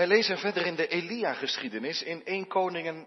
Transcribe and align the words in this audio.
Wij 0.00 0.08
lezen 0.08 0.38
verder 0.38 0.66
in 0.66 0.74
de 0.74 0.86
Elia-geschiedenis 0.86 2.02
in 2.02 2.24
1 2.24 2.46
Koningen 2.46 3.06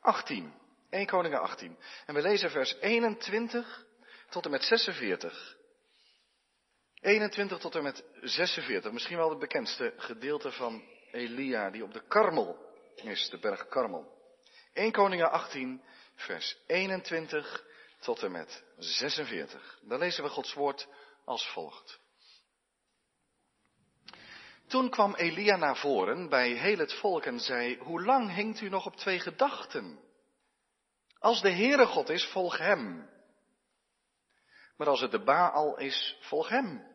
18. 0.00 0.54
1 0.90 1.06
Koningen 1.06 1.40
18. 1.40 1.78
En 2.06 2.14
we 2.14 2.22
lezen 2.22 2.50
vers 2.50 2.76
21 2.80 3.84
tot 4.28 4.44
en 4.44 4.50
met 4.50 4.62
46. 4.62 5.56
21 7.00 7.58
tot 7.58 7.74
en 7.74 7.82
met 7.82 8.04
46. 8.20 8.92
Misschien 8.92 9.16
wel 9.16 9.30
het 9.30 9.38
bekendste 9.38 9.94
gedeelte 9.96 10.52
van 10.52 10.82
Elia 11.12 11.70
die 11.70 11.82
op 11.82 11.92
de 11.92 12.02
Karmel 12.08 12.58
is, 12.94 13.28
de 13.30 13.38
berg 13.38 13.68
Karmel. 13.68 14.12
1 14.72 14.92
Koningen 14.92 15.30
18, 15.30 15.82
vers 16.14 16.56
21 16.66 17.64
tot 18.00 18.22
en 18.22 18.32
met 18.32 18.64
46. 18.78 19.78
Dan 19.82 19.98
lezen 19.98 20.24
we 20.24 20.30
Gods 20.30 20.54
woord 20.54 20.88
als 21.24 21.48
volgt. 21.48 22.02
Toen 24.66 24.90
kwam 24.90 25.14
Elia 25.14 25.56
naar 25.56 25.76
voren 25.76 26.28
bij 26.28 26.50
heel 26.50 26.78
het 26.78 26.94
volk 26.94 27.24
en 27.24 27.40
zei, 27.40 27.78
hoe 27.78 28.02
lang 28.02 28.34
hinkt 28.34 28.60
u 28.60 28.68
nog 28.68 28.86
op 28.86 28.96
twee 28.96 29.20
gedachten? 29.20 29.98
Als 31.18 31.40
de 31.40 31.50
Heere 31.50 31.86
God 31.86 32.08
is, 32.08 32.24
volg 32.26 32.58
hem. 32.58 33.10
Maar 34.76 34.88
als 34.88 35.00
het 35.00 35.10
de 35.10 35.24
Baal 35.24 35.78
is, 35.78 36.16
volg 36.20 36.48
hem. 36.48 36.92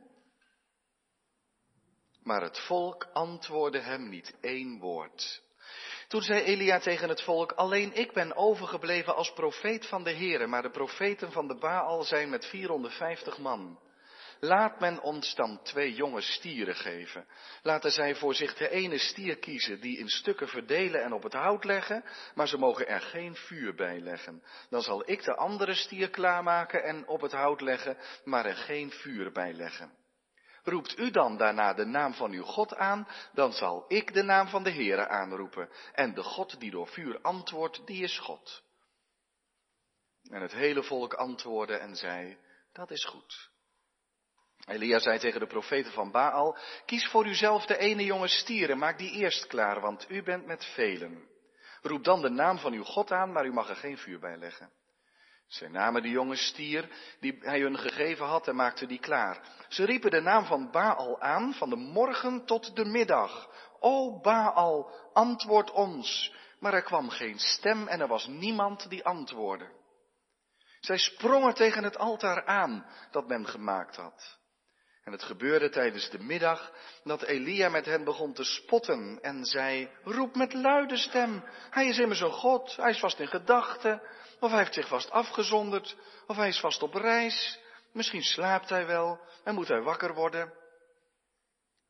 Maar 2.23 2.41
het 2.41 2.59
volk 2.59 3.08
antwoordde 3.13 3.80
hem 3.80 4.09
niet 4.09 4.36
één 4.41 4.80
woord. 4.80 5.41
Toen 6.08 6.22
zei 6.22 6.41
Elia 6.41 6.80
tegen 6.80 7.09
het 7.09 7.22
volk, 7.22 7.52
alleen 7.52 7.94
ik 7.94 8.13
ben 8.13 8.36
overgebleven 8.36 9.16
als 9.16 9.33
profeet 9.33 9.86
van 9.86 10.03
de 10.03 10.13
Heere, 10.13 10.47
maar 10.47 10.61
de 10.61 10.70
profeten 10.70 11.31
van 11.31 11.47
de 11.47 11.55
Baal 11.55 12.03
zijn 12.03 12.30
met 12.30 12.45
450 12.45 13.38
man. 13.38 13.80
Laat 14.39 14.79
men 14.79 15.02
ons 15.02 15.35
dan 15.35 15.63
twee 15.63 15.93
jonge 15.93 16.21
stieren 16.21 16.75
geven. 16.75 17.27
Laten 17.61 17.91
zij 17.91 18.16
voor 18.16 18.35
zich 18.35 18.53
de 18.55 18.70
ene 18.70 18.97
stier 18.97 19.38
kiezen, 19.38 19.80
die 19.80 19.97
in 19.97 20.09
stukken 20.09 20.47
verdelen 20.47 21.03
en 21.03 21.13
op 21.13 21.23
het 21.23 21.34
hout 21.34 21.63
leggen, 21.63 22.03
maar 22.35 22.47
ze 22.47 22.57
mogen 22.57 22.88
er 22.88 23.02
geen 23.02 23.36
vuur 23.36 23.75
bij 23.75 23.99
leggen. 23.99 24.44
Dan 24.69 24.81
zal 24.81 25.09
ik 25.09 25.23
de 25.23 25.36
andere 25.36 25.73
stier 25.73 26.09
klaarmaken 26.09 26.83
en 26.83 27.08
op 27.08 27.22
het 27.22 27.31
hout 27.31 27.61
leggen, 27.61 27.97
maar 28.23 28.45
er 28.45 28.55
geen 28.55 28.91
vuur 28.91 29.31
bij 29.31 29.53
leggen. 29.53 29.97
Roept 30.64 30.99
u 30.99 31.11
dan 31.11 31.38
daarna 31.38 31.73
de 31.73 31.86
naam 31.86 32.14
van 32.14 32.31
uw 32.31 32.44
God 32.44 32.75
aan, 32.75 33.08
dan 33.33 33.53
zal 33.53 33.86
ik 33.88 34.14
de 34.14 34.23
naam 34.23 34.47
van 34.47 34.64
de 34.64 34.71
Heere 34.71 35.08
aanroepen. 35.08 35.69
En 35.94 36.14
de 36.14 36.23
God 36.23 36.59
die 36.59 36.71
door 36.71 36.88
vuur 36.88 37.21
antwoordt, 37.21 37.88
die 37.88 38.03
is 38.03 38.19
God. 38.19 38.64
En 40.23 40.42
het 40.42 40.52
hele 40.52 40.83
volk 40.83 41.14
antwoordde 41.14 41.75
en 41.75 41.95
zei, 41.95 42.38
dat 42.71 42.92
is 42.92 43.05
goed. 43.05 43.48
Elia 44.70 45.00
zei 45.00 45.20
tegen 45.20 45.39
de 45.39 45.48
profeten 45.48 45.92
van 45.92 46.12
Baal, 46.12 46.58
kies 46.86 47.08
voor 47.08 47.25
uzelf 47.25 47.66
de 47.66 47.78
ene 47.78 48.03
jonge 48.03 48.28
stier 48.28 48.70
en 48.70 48.78
maak 48.78 48.98
die 48.98 49.11
eerst 49.11 49.48
klaar, 49.48 49.80
want 49.80 50.06
u 50.09 50.23
bent 50.23 50.45
met 50.45 50.66
velen. 50.66 51.28
Roep 51.81 52.03
dan 52.03 52.22
de 52.22 52.30
naam 52.30 52.58
van 52.58 52.73
uw 52.73 52.84
God 52.84 53.11
aan, 53.11 53.31
maar 53.31 53.45
u 53.45 53.53
mag 53.53 53.70
er 53.70 53.76
geen 53.76 53.98
vuur 53.98 54.20
bij 54.20 54.38
leggen. 54.38 54.72
Zij 55.48 55.67
namen 55.67 56.02
de 56.02 56.09
jonge 56.09 56.36
stier 56.36 56.89
die 57.20 57.38
hij 57.39 57.59
hun 57.59 57.78
gegeven 57.78 58.26
had 58.26 58.48
en 58.48 58.56
maakten 58.56 58.88
die 58.88 59.00
klaar. 59.00 59.42
Ze 59.67 59.86
riepen 59.86 60.11
de 60.11 60.22
naam 60.22 60.45
van 60.45 60.72
Baal 60.72 61.22
aan, 61.22 61.54
van 61.54 61.70
de 61.70 61.76
morgen 61.76 62.45
tot 62.45 62.76
de 62.76 62.86
middag. 62.86 63.50
O 63.80 64.20
Baal, 64.20 64.92
antwoord 65.14 65.72
ons. 65.72 66.33
Maar 66.59 66.73
er 66.73 66.83
kwam 66.83 67.09
geen 67.09 67.39
stem 67.39 67.88
en 67.88 68.02
er 68.02 68.08
was 68.08 68.28
niemand 68.28 68.89
die 68.89 69.06
antwoordde. 69.06 69.78
Zij 70.80 70.98
sprongen 70.98 71.54
tegen 71.54 71.83
het 71.83 71.98
altaar 71.98 72.45
aan 72.45 72.86
dat 73.11 73.28
men 73.28 73.48
gemaakt 73.48 73.95
had. 73.95 74.39
En 75.09 75.15
het 75.15 75.23
gebeurde 75.23 75.69
tijdens 75.69 76.09
de 76.09 76.19
middag 76.19 76.71
dat 77.03 77.21
Elia 77.21 77.69
met 77.69 77.85
hen 77.85 78.03
begon 78.03 78.33
te 78.33 78.43
spotten 78.43 79.19
en 79.21 79.45
zei, 79.45 79.89
roep 80.03 80.35
met 80.35 80.53
luide 80.53 80.97
stem, 80.97 81.43
hij 81.69 81.88
is 81.88 81.99
immers 81.99 82.21
een 82.21 82.31
God, 82.31 82.75
hij 82.75 82.89
is 82.89 82.99
vast 82.99 83.19
in 83.19 83.27
gedachten, 83.27 84.02
of 84.39 84.49
hij 84.49 84.59
heeft 84.59 84.73
zich 84.73 84.87
vast 84.87 85.11
afgezonderd, 85.11 85.97
of 86.27 86.35
hij 86.35 86.47
is 86.47 86.59
vast 86.59 86.81
op 86.81 86.93
reis, 86.93 87.59
misschien 87.93 88.21
slaapt 88.21 88.69
hij 88.69 88.86
wel 88.86 89.19
en 89.43 89.55
moet 89.55 89.67
hij 89.67 89.81
wakker 89.81 90.14
worden. 90.14 90.53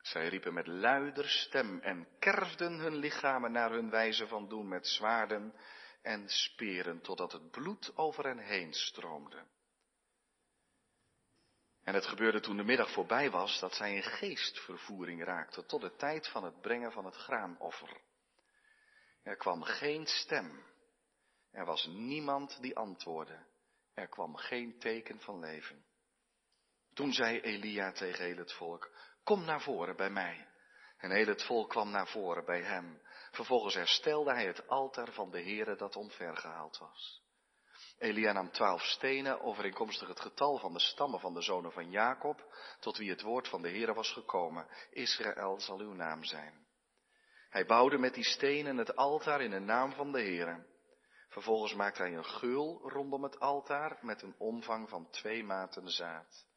Zij 0.02 0.28
riepen 0.28 0.54
met 0.54 0.68
luider 0.68 1.30
stem 1.30 1.80
en 1.82 2.08
kerfden 2.20 2.74
hun 2.80 2.96
lichamen 2.96 3.52
naar 3.52 3.72
hun 3.72 3.90
wijze 3.90 4.28
van 4.28 4.48
doen 4.50 4.68
met 4.68 4.88
zwaarden 4.88 5.54
en 6.02 6.30
speren, 6.30 7.02
totdat 7.02 7.32
het 7.32 7.52
bloed 7.52 7.92
over 7.96 8.24
hen 8.24 8.40
heen 8.40 8.74
stroomde. 8.74 9.44
En 11.90 11.96
het 11.96 12.06
gebeurde 12.06 12.40
toen 12.40 12.58
de 12.58 12.64
middag 12.64 12.92
voorbij 12.92 13.32
was, 13.32 13.60
dat 13.60 13.74
zij 13.74 13.96
in 13.96 14.04
geestvervoering 14.04 15.24
raakten 15.24 15.66
tot 15.66 15.82
de 15.82 15.96
tijd 15.96 16.28
van 16.28 16.44
het 16.44 16.62
brengen 16.62 16.92
van 16.92 17.06
het 17.06 17.16
graanoffer. 17.16 18.02
Er 19.24 19.36
kwam 19.36 19.64
geen 19.64 20.06
stem. 20.06 20.64
Er 21.52 21.66
was 21.66 21.86
niemand 21.86 22.62
die 22.62 22.76
antwoordde. 22.76 23.46
Er 23.94 24.08
kwam 24.08 24.36
geen 24.36 24.80
teken 24.80 25.20
van 25.20 25.40
leven. 25.40 25.86
Toen 26.94 27.14
zei 27.14 27.40
Elia 27.40 27.92
tegen 27.92 28.26
heel 28.26 28.38
het 28.38 28.54
volk, 28.54 28.92
kom 29.24 29.46
naar 29.46 29.62
voren 29.62 29.96
bij 29.96 30.10
mij. 30.10 30.48
En 30.98 31.12
heel 31.12 31.28
het 31.28 31.44
volk 31.44 31.70
kwam 31.70 31.90
naar 31.90 32.08
voren 32.08 32.46
bij 32.46 32.62
hem. 32.62 33.02
Vervolgens 33.32 33.76
herstelde 33.76 34.34
hij 34.34 34.46
het 34.46 34.68
altaar 34.68 35.12
van 35.12 35.32
de 35.32 35.42
Heere 35.42 35.76
dat 35.76 35.96
omvergehaald 35.96 36.78
was. 36.78 37.22
Elia 38.00 38.32
nam 38.32 38.52
twaalf 38.52 38.82
stenen, 38.82 39.42
overeenkomstig 39.42 40.08
het 40.08 40.20
getal 40.20 40.58
van 40.58 40.74
de 40.74 40.80
stammen 40.80 41.20
van 41.20 41.34
de 41.34 41.42
zonen 41.42 41.72
van 41.72 41.90
Jacob, 41.90 42.54
tot 42.80 42.98
wie 42.98 43.10
het 43.10 43.22
woord 43.22 43.48
van 43.48 43.62
de 43.62 43.70
Heere 43.70 43.94
was 43.94 44.12
gekomen. 44.12 44.68
Israël 44.90 45.60
zal 45.60 45.80
uw 45.80 45.94
naam 45.94 46.24
zijn. 46.24 46.68
Hij 47.50 47.66
bouwde 47.66 47.98
met 47.98 48.14
die 48.14 48.24
stenen 48.24 48.78
het 48.78 48.96
altaar 48.96 49.42
in 49.42 49.50
de 49.50 49.60
naam 49.60 49.94
van 49.94 50.12
de 50.12 50.20
Heere. 50.20 50.66
Vervolgens 51.30 51.74
maakte 51.74 52.02
hij 52.02 52.16
een 52.16 52.26
geul 52.26 52.90
rondom 52.90 53.24
het 53.24 53.40
altaar 53.40 53.98
met 54.02 54.22
een 54.22 54.36
omvang 54.38 54.90
van 54.90 55.10
twee 55.10 55.44
maten 55.44 55.90
zaad. 55.90 56.48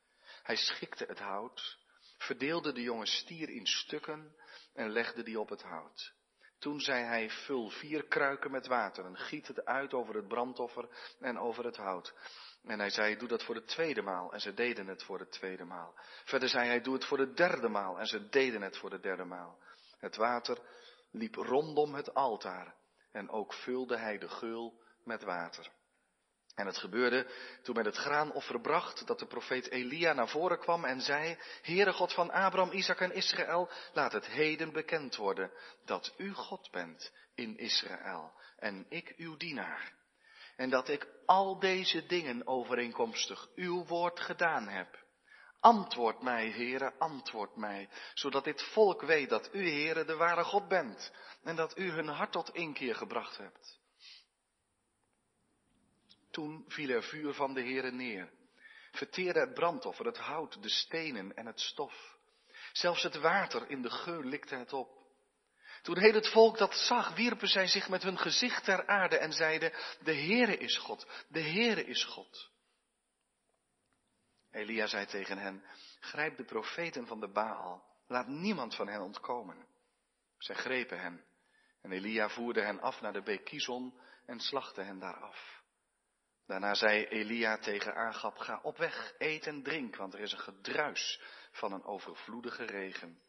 Hij 0.43 0.57
schikte 0.57 1.05
het 1.05 1.19
hout, 1.19 1.79
verdeelde 2.19 2.73
de 2.73 2.83
jonge 2.83 3.07
stier 3.07 3.49
in 3.49 3.67
stukken 3.67 4.37
en 4.75 4.91
legde 4.91 5.23
die 5.23 5.41
op 5.41 5.49
het 5.49 5.63
hout. 5.63 6.15
Toen 6.63 6.81
zei 6.81 7.05
hij, 7.05 7.31
vul 7.31 7.69
vier 7.69 8.05
kruiken 8.05 8.51
met 8.51 8.67
water 8.67 9.05
en 9.05 9.17
giet 9.17 9.47
het 9.47 9.65
uit 9.65 9.95
over 9.95 10.15
het 10.15 10.29
brandoffer 10.29 10.89
en 11.21 11.39
over 11.39 11.65
het 11.65 11.77
hout. 11.77 12.15
En 12.65 12.79
hij 12.79 12.91
zei, 12.91 13.17
doe 13.17 13.29
dat 13.29 13.45
voor 13.45 13.55
de 13.55 13.65
tweede 13.65 14.03
maal. 14.03 14.33
En 14.33 14.41
ze 14.41 14.55
deden 14.55 14.87
het 14.87 15.03
voor 15.03 15.19
de 15.19 15.29
tweede 15.29 15.65
maal. 15.65 15.95
Verder 16.25 16.49
zei 16.49 16.67
hij, 16.67 16.81
doe 16.81 16.95
het 16.95 17.05
voor 17.05 17.17
de 17.17 17.33
derde 17.33 17.69
maal. 17.69 17.99
En 17.99 18.07
ze 18.07 18.29
deden 18.29 18.63
het 18.63 18.79
voor 18.79 18.91
de 18.91 19.01
derde 19.01 19.25
maal. 19.25 19.59
Het 19.99 20.17
water 20.17 20.59
liep 21.11 21.35
rondom 21.35 21.95
het 21.95 22.15
altaar. 22.15 22.75
En 23.13 23.31
ook 23.31 23.53
vulde 23.53 23.97
hij 23.97 24.19
de 24.19 24.29
geul 24.29 24.81
met 25.05 25.23
water. 25.23 25.71
En 26.55 26.67
het 26.67 26.79
gebeurde 26.79 27.27
toen 27.63 27.75
men 27.75 27.85
het 27.85 27.97
graanoffer 27.97 28.61
bracht, 28.61 29.07
dat 29.07 29.19
de 29.19 29.27
profeet 29.27 29.71
Elia 29.71 30.13
naar 30.13 30.29
voren 30.29 30.59
kwam 30.59 30.85
en 30.85 31.01
zei, 31.01 31.39
Heere 31.63 31.93
God 31.93 32.13
van 32.13 32.31
Abraham, 32.31 32.73
Isaac 32.73 33.01
en 33.01 33.15
Israël, 33.15 33.71
laat 33.93 34.13
het 34.13 34.27
heden 34.27 34.73
bekend 34.73 35.17
worden 35.17 35.51
dat 35.85 36.15
u 36.17 36.33
God 36.33 36.71
bent 36.71 37.13
in 37.35 37.59
Israël 37.59 38.33
en 38.57 38.87
ik 38.89 39.15
uw 39.17 39.37
dienaar. 39.37 39.93
En 40.57 40.71
dat 40.71 40.89
ik 40.89 41.07
al 41.27 41.59
deze 41.59 42.07
dingen 42.07 42.47
overeenkomstig 42.47 43.49
uw 43.55 43.85
woord 43.85 44.21
gedaan 44.21 44.69
heb. 44.69 45.01
Antwoord 45.61 46.23
mij, 46.23 46.51
Heere, 46.51 46.93
antwoord 46.99 47.57
mij, 47.57 47.89
zodat 48.15 48.45
dit 48.45 48.63
volk 48.63 49.03
weet 49.03 49.29
dat 49.29 49.49
u, 49.53 49.71
Heere, 49.71 50.05
de 50.05 50.17
ware 50.17 50.45
God 50.45 50.69
bent 50.69 51.13
en 51.43 51.57
dat 51.57 51.79
u 51.79 51.91
hun 51.91 52.09
hart 52.09 52.33
tot 52.33 52.55
inkeer 52.55 52.95
gebracht 52.95 53.37
hebt. 53.37 53.81
Toen 56.33 56.65
viel 56.69 56.89
er 56.89 57.03
vuur 57.03 57.35
van 57.35 57.55
de 57.55 57.61
Heere 57.61 57.91
neer, 57.91 58.31
verteerde 58.93 59.41
het 59.41 59.55
brandoffer, 59.55 60.07
het 60.07 60.19
hout, 60.19 60.63
de 60.63 60.69
stenen 60.69 61.37
en 61.37 61.47
het 61.47 61.61
stof. 61.61 62.17
Zelfs 62.73 63.03
het 63.03 63.17
water 63.17 63.71
in 63.71 63.83
de 63.83 63.91
geul 63.91 64.23
likte 64.23 64.55
het 64.55 64.73
op. 64.73 65.01
Toen 65.83 65.99
heel 65.99 66.15
het 66.15 66.29
volk 66.29 66.59
dat 66.59 66.75
zag, 66.75 67.15
wierpen 67.15 67.49
zij 67.49 67.67
zich 67.67 67.89
met 67.89 68.03
hun 68.03 68.19
gezicht 68.19 68.65
ter 68.65 68.87
aarde 68.87 69.19
en 69.19 69.33
zeiden, 69.33 69.73
de 70.03 70.15
Heere 70.15 70.57
is 70.57 70.79
God, 70.79 71.07
de 71.29 71.43
Heere 71.43 71.85
is 71.85 72.05
God. 72.05 72.51
Elia 74.51 74.87
zei 74.87 75.07
tegen 75.07 75.39
hen, 75.39 75.65
grijp 76.01 76.37
de 76.37 76.45
profeten 76.45 77.07
van 77.07 77.21
de 77.21 77.29
Baal, 77.29 77.85
laat 78.07 78.27
niemand 78.27 78.75
van 78.75 78.89
hen 78.89 79.01
ontkomen. 79.01 79.67
Zij 80.39 80.55
grepen 80.55 81.01
hen 81.01 81.25
en 81.83 81.93
Elia 81.93 82.29
voerde 82.29 82.63
hen 82.63 82.81
af 82.81 83.01
naar 83.01 83.13
de 83.13 83.23
beek 83.23 83.51
en 84.27 84.41
slachtte 84.41 84.83
hen 84.83 84.99
daar 84.99 85.21
af. 85.21 85.62
Daarna 86.47 86.75
zei 86.75 87.05
Elia 87.05 87.59
tegen 87.59 87.95
Agab, 87.95 88.39
ga 88.39 88.61
op 88.63 88.77
weg, 88.77 89.15
eet 89.19 89.47
en 89.47 89.63
drink, 89.63 89.97
want 89.97 90.15
er 90.15 90.21
is 90.21 90.33
een 90.33 90.39
gedruis 90.39 91.21
van 91.51 91.73
een 91.73 91.85
overvloedige 91.85 92.65
regen. 92.65 93.21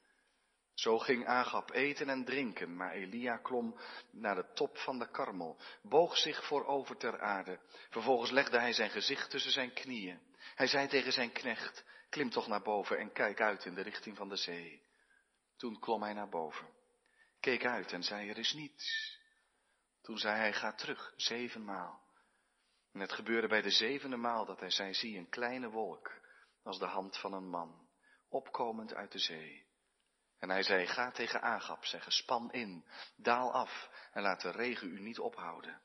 Zo 0.74 1.00
ging 1.00 1.27
Agab 1.27 1.71
eten 1.71 2.10
en 2.10 2.25
drinken, 2.25 2.75
maar 2.75 2.92
Elia 2.92 3.38
klom 3.38 3.80
naar 4.12 4.36
de 4.36 4.54
top 4.54 4.77
van 4.77 5.00
de 5.00 5.12
karmel, 5.12 5.57
boog 5.81 6.18
zich 6.18 6.45
voorover 6.45 6.98
ter 6.98 7.21
aarde. 7.21 7.60
Vervolgens 7.89 8.31
legde 8.31 8.60
hij 8.60 8.74
zijn 8.74 8.89
gezicht 8.89 9.30
tussen 9.30 9.51
zijn 9.51 9.74
knieën. 9.74 10.19
Hij 10.56 10.68
zei 10.68 10.88
tegen 10.88 11.13
zijn 11.13 11.31
knecht, 11.31 11.86
klim 12.10 12.30
toch 12.30 12.48
naar 12.48 12.62
boven 12.62 12.98
en 12.98 13.12
kijk 13.12 13.42
uit 13.42 13.65
in 13.65 13.74
de 13.74 13.81
richting 13.81 14.18
van 14.18 14.30
de 14.30 14.36
zee. 14.36 14.81
Toen 15.57 15.80
klom 15.80 16.04
hij 16.04 16.13
naar 16.13 16.30
boven. 16.30 16.68
keek 17.39 17.65
uit 17.65 17.92
en 17.92 18.04
zei 18.04 18.30
er 18.30 18.38
is 18.38 18.54
niets. 18.54 19.18
Toen 20.01 20.18
zei 20.18 20.38
hij 20.38 20.54
ga 20.54 20.74
terug, 20.74 21.13
zevenmaal. 21.15 22.03
En 22.94 23.00
het 23.00 23.13
gebeurde 23.13 23.48
bij 23.48 23.62
de 23.62 23.69
zevende 23.69 24.18
maal 24.18 24.45
dat 24.45 24.60
hij 24.60 24.69
zei 24.69 24.94
zie 24.94 25.18
een 25.18 25.30
kleine 25.30 25.69
wolk 25.69 26.12
als 26.63 26.80
de 26.80 26.86
hand 26.86 27.18
van 27.18 27.34
een 27.34 27.50
man, 27.50 27.88
opkomend 28.30 28.94
uit 28.94 29.12
de 29.12 29.19
zee. 29.19 29.66
En 30.40 30.50
hij 30.50 30.63
zei 30.63 30.88
ga 30.88 31.12
tegen 31.12 31.42
Agap 31.42 31.86
zeggen 31.86 32.12
span 32.12 32.51
in, 32.51 32.86
daal 33.16 33.54
af 33.54 33.90
en 34.12 34.22
laat 34.22 34.42
de 34.42 34.51
regen 34.51 34.88
u 34.88 35.00
niet 35.00 35.19
ophouden. 35.19 35.81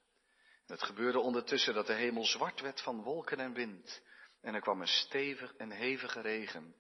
Het 0.67 0.83
gebeurde 0.83 1.21
ondertussen 1.21 1.75
dat 1.75 1.87
de 1.87 1.93
hemel 1.93 2.25
zwart 2.25 2.61
werd 2.61 2.83
van 2.83 3.03
wolken 3.03 3.39
en 3.39 3.53
wind. 3.53 4.03
En 4.41 4.55
er 4.55 4.61
kwam 4.61 4.81
een 4.81 4.87
stevig 4.87 5.55
en 5.55 5.71
hevige 5.71 6.21
regen. 6.21 6.77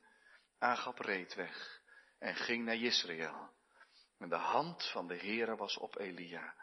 Agap 0.58 0.98
reed 0.98 1.34
weg 1.34 1.80
en 2.18 2.34
ging 2.34 2.64
naar 2.64 2.76
Israël. 2.76 3.50
En 4.18 4.28
de 4.28 4.36
hand 4.36 4.90
van 4.90 5.06
de 5.06 5.16
Heere 5.16 5.56
was 5.56 5.76
op 5.76 5.98
Elia. 5.98 6.54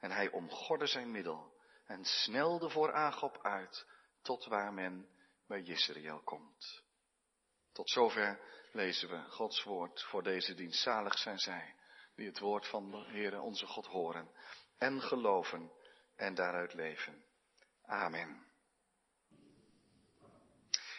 En 0.00 0.10
hij 0.10 0.30
omgorde 0.30 0.86
zijn 0.86 1.10
middel 1.10 1.53
en 1.86 2.04
snelde 2.04 2.70
voor 2.70 2.92
Agap 2.92 3.38
uit 3.42 3.86
tot 4.22 4.44
waar 4.44 4.72
men 4.72 5.08
bij 5.46 5.62
Israël 5.62 6.20
komt. 6.20 6.82
Tot 7.72 7.90
zover 7.90 8.40
lezen 8.72 9.08
we 9.08 9.30
Gods 9.30 9.62
woord 9.62 10.02
voor 10.02 10.22
deze 10.22 10.54
dienst. 10.54 10.82
Zalig 10.82 11.18
zijn 11.18 11.38
zij 11.38 11.74
die 12.14 12.26
het 12.26 12.38
woord 12.38 12.66
van 12.66 12.90
de 12.90 13.04
Heere 13.06 13.40
onze 13.40 13.66
God 13.66 13.86
horen 13.86 14.30
en 14.78 15.00
geloven 15.02 15.72
en 16.16 16.34
daaruit 16.34 16.74
leven. 16.74 17.24
Amen. 17.86 18.46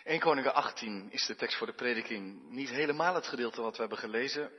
1 0.03 0.19
Koningen 0.19 0.53
18 0.53 1.11
is 1.11 1.25
de 1.25 1.35
tekst 1.35 1.57
voor 1.57 1.67
de 1.67 1.73
prediking. 1.73 2.49
Niet 2.49 2.69
helemaal 2.69 3.15
het 3.15 3.27
gedeelte 3.27 3.61
wat 3.61 3.73
we 3.73 3.79
hebben 3.79 3.97
gelezen, 3.97 4.51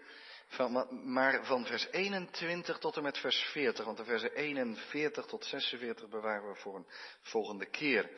maar 1.04 1.44
van 1.44 1.66
vers 1.66 1.86
21 1.90 2.78
tot 2.78 2.96
en 2.96 3.02
met 3.02 3.18
vers 3.18 3.38
40. 3.52 3.84
Want 3.84 3.96
de 3.96 4.04
versen 4.04 4.34
41 4.34 5.26
tot 5.26 5.44
46 5.44 6.08
bewaren 6.08 6.48
we 6.48 6.54
voor 6.54 6.74
een 6.74 6.86
volgende 7.20 7.66
keer. 7.66 8.10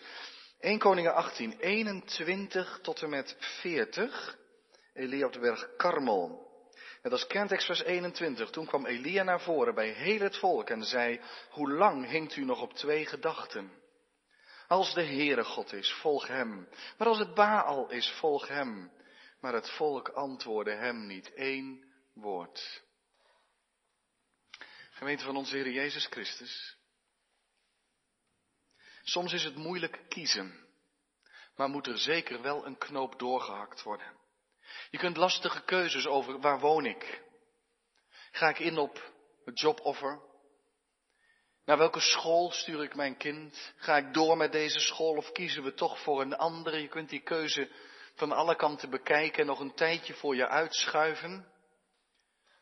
1 0.60 0.78
Koningen 0.78 1.14
18, 1.14 1.56
21 1.58 2.78
tot 2.82 3.02
en 3.02 3.10
met 3.10 3.36
40. 3.38 4.38
Elia 4.94 5.26
op 5.26 5.32
de 5.32 5.38
berg 5.38 5.76
Karmel. 5.76 6.46
Net 7.02 7.12
als 7.12 7.26
kentekst 7.26 7.66
vers 7.66 7.82
21. 7.82 8.50
Toen 8.50 8.66
kwam 8.66 8.86
Elia 8.86 9.22
naar 9.22 9.40
voren 9.40 9.74
bij 9.74 9.88
heel 9.88 10.20
het 10.20 10.36
volk 10.36 10.70
en 10.70 10.82
zei, 10.82 11.20
hoe 11.50 11.70
lang 11.70 12.08
hinkt 12.08 12.36
u 12.36 12.44
nog 12.44 12.60
op 12.60 12.72
twee 12.72 13.06
gedachten? 13.06 13.72
Als 14.68 14.94
de 14.94 15.04
Heere 15.04 15.44
God 15.44 15.72
is, 15.72 15.92
volg 15.92 16.26
hem. 16.26 16.68
Maar 16.98 17.08
als 17.08 17.18
het 17.18 17.34
Baal 17.34 17.90
is, 17.90 18.10
volg 18.10 18.48
hem. 18.48 18.90
Maar 19.40 19.52
het 19.52 19.70
volk 19.70 20.08
antwoordde 20.08 20.74
hem 20.74 21.06
niet 21.06 21.34
één 21.34 21.87
woord. 22.20 22.82
Gemeente 24.90 25.24
van 25.24 25.36
onze 25.36 25.56
Heer 25.56 25.70
Jezus 25.70 26.06
Christus. 26.06 26.76
Soms 29.02 29.32
is 29.32 29.44
het 29.44 29.56
moeilijk 29.56 30.04
kiezen, 30.08 30.66
maar 31.56 31.68
moet 31.68 31.86
er 31.86 31.98
zeker 31.98 32.42
wel 32.42 32.66
een 32.66 32.78
knoop 32.78 33.18
doorgehakt 33.18 33.82
worden. 33.82 34.16
Je 34.90 34.98
kunt 34.98 35.16
lastige 35.16 35.64
keuzes 35.64 36.06
over 36.06 36.40
waar 36.40 36.60
woon 36.60 36.86
ik? 36.86 37.22
Ga 38.30 38.48
ik 38.48 38.58
in 38.58 38.78
op 38.78 39.12
het 39.44 39.60
joboffer? 39.60 40.20
Naar 41.64 41.78
welke 41.78 42.00
school 42.00 42.50
stuur 42.50 42.82
ik 42.82 42.94
mijn 42.94 43.16
kind? 43.16 43.72
Ga 43.76 43.96
ik 43.96 44.14
door 44.14 44.36
met 44.36 44.52
deze 44.52 44.80
school 44.80 45.16
of 45.16 45.32
kiezen 45.32 45.62
we 45.62 45.74
toch 45.74 46.00
voor 46.00 46.20
een 46.20 46.36
andere? 46.36 46.80
Je 46.80 46.88
kunt 46.88 47.08
die 47.08 47.22
keuze 47.22 47.70
van 48.14 48.32
alle 48.32 48.56
kanten 48.56 48.90
bekijken 48.90 49.40
en 49.40 49.46
nog 49.46 49.60
een 49.60 49.74
tijdje 49.74 50.14
voor 50.14 50.36
je 50.36 50.48
uitschuiven. 50.48 51.52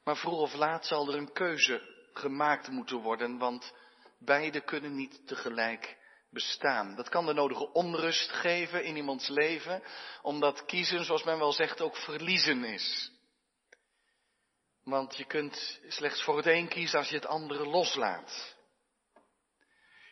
Maar 0.07 0.17
vroeg 0.17 0.41
of 0.41 0.55
laat 0.55 0.87
zal 0.87 1.09
er 1.09 1.15
een 1.15 1.33
keuze 1.33 1.83
gemaakt 2.13 2.69
moeten 2.69 2.97
worden, 2.97 3.39
want 3.39 3.73
beide 4.19 4.61
kunnen 4.61 4.95
niet 4.95 5.27
tegelijk 5.27 5.97
bestaan. 6.31 6.95
Dat 6.95 7.09
kan 7.09 7.27
de 7.27 7.33
nodige 7.33 7.73
onrust 7.73 8.31
geven 8.31 8.85
in 8.85 8.97
iemands 8.97 9.29
leven, 9.29 9.83
omdat 10.23 10.65
kiezen, 10.65 11.05
zoals 11.05 11.25
men 11.25 11.39
wel 11.39 11.53
zegt, 11.53 11.81
ook 11.81 11.97
verliezen 11.97 12.65
is. 12.65 13.13
Want 14.85 15.17
je 15.17 15.25
kunt 15.25 15.81
slechts 15.89 16.23
voor 16.23 16.37
het 16.37 16.47
een 16.47 16.69
kiezen 16.69 16.99
als 16.99 17.09
je 17.09 17.15
het 17.15 17.27
andere 17.27 17.67
loslaat. 17.67 18.57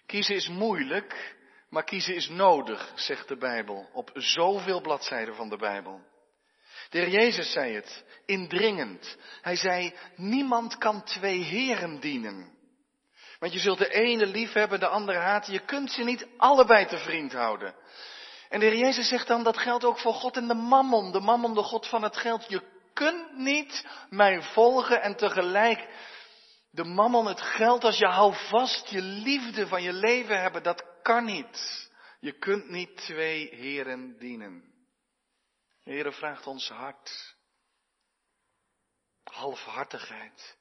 Kiezen 0.06 0.35
is 0.35 0.49
moeilijk, 0.49 1.37
maar 1.69 1.85
kiezen 1.85 2.14
is 2.14 2.29
nodig, 2.29 2.93
zegt 2.94 3.29
de 3.29 3.37
Bijbel, 3.37 3.88
op 3.93 4.11
zoveel 4.14 4.81
bladzijden 4.81 5.35
van 5.35 5.49
de 5.49 5.56
Bijbel. 5.56 6.12
De 6.94 7.00
heer 7.00 7.08
Jezus 7.08 7.52
zei 7.52 7.75
het, 7.75 8.05
indringend. 8.26 9.17
Hij 9.43 9.56
zei, 9.56 9.94
niemand 10.17 10.79
kan 10.79 11.02
twee 11.02 11.43
heren 11.43 12.00
dienen. 12.00 12.52
Want 13.38 13.52
je 13.52 13.58
zult 13.58 13.79
de 13.79 13.88
ene 13.88 14.26
lief 14.26 14.52
hebben, 14.52 14.81
de 14.81 14.88
andere 14.88 15.19
haten. 15.19 15.52
Je 15.52 15.64
kunt 15.64 15.91
ze 15.91 16.05
niet 16.05 16.26
allebei 16.37 16.87
te 16.87 16.99
vriend 16.99 17.32
houden. 17.32 17.75
En 18.49 18.61
de 18.61 18.67
heer 18.67 18.76
Jezus 18.76 19.08
zegt 19.08 19.26
dan, 19.26 19.43
dat 19.43 19.58
geldt 19.58 19.85
ook 19.85 19.99
voor 19.99 20.12
God 20.12 20.37
en 20.37 20.49
de 20.49 20.55
mammon. 20.55 21.12
De 21.12 21.20
mammon, 21.20 21.55
de 21.55 21.62
God 21.62 21.87
van 21.87 22.02
het 22.02 22.17
geld. 22.17 22.44
Je 22.49 22.62
kunt 22.93 23.37
niet 23.37 23.87
mij 24.11 24.43
volgen 24.43 25.02
en 25.02 25.17
tegelijk 25.17 25.88
de 26.70 26.85
mammon, 26.85 27.26
het 27.26 27.41
geld, 27.41 27.85
als 27.85 27.99
je 27.99 28.06
hou 28.06 28.35
vast, 28.49 28.88
je 28.88 29.02
liefde 29.02 29.67
van 29.67 29.82
je 29.82 29.93
leven 29.93 30.41
hebben. 30.41 30.62
Dat 30.62 30.85
kan 31.02 31.25
niet. 31.25 31.88
Je 32.20 32.38
kunt 32.38 32.70
niet 32.70 32.96
twee 32.96 33.55
heren 33.55 34.17
dienen. 34.19 34.74
De 35.85 35.91
Heer 35.91 36.13
vraagt 36.13 36.47
ons 36.47 36.69
hart. 36.69 37.35
Halfhartigheid 39.25 40.57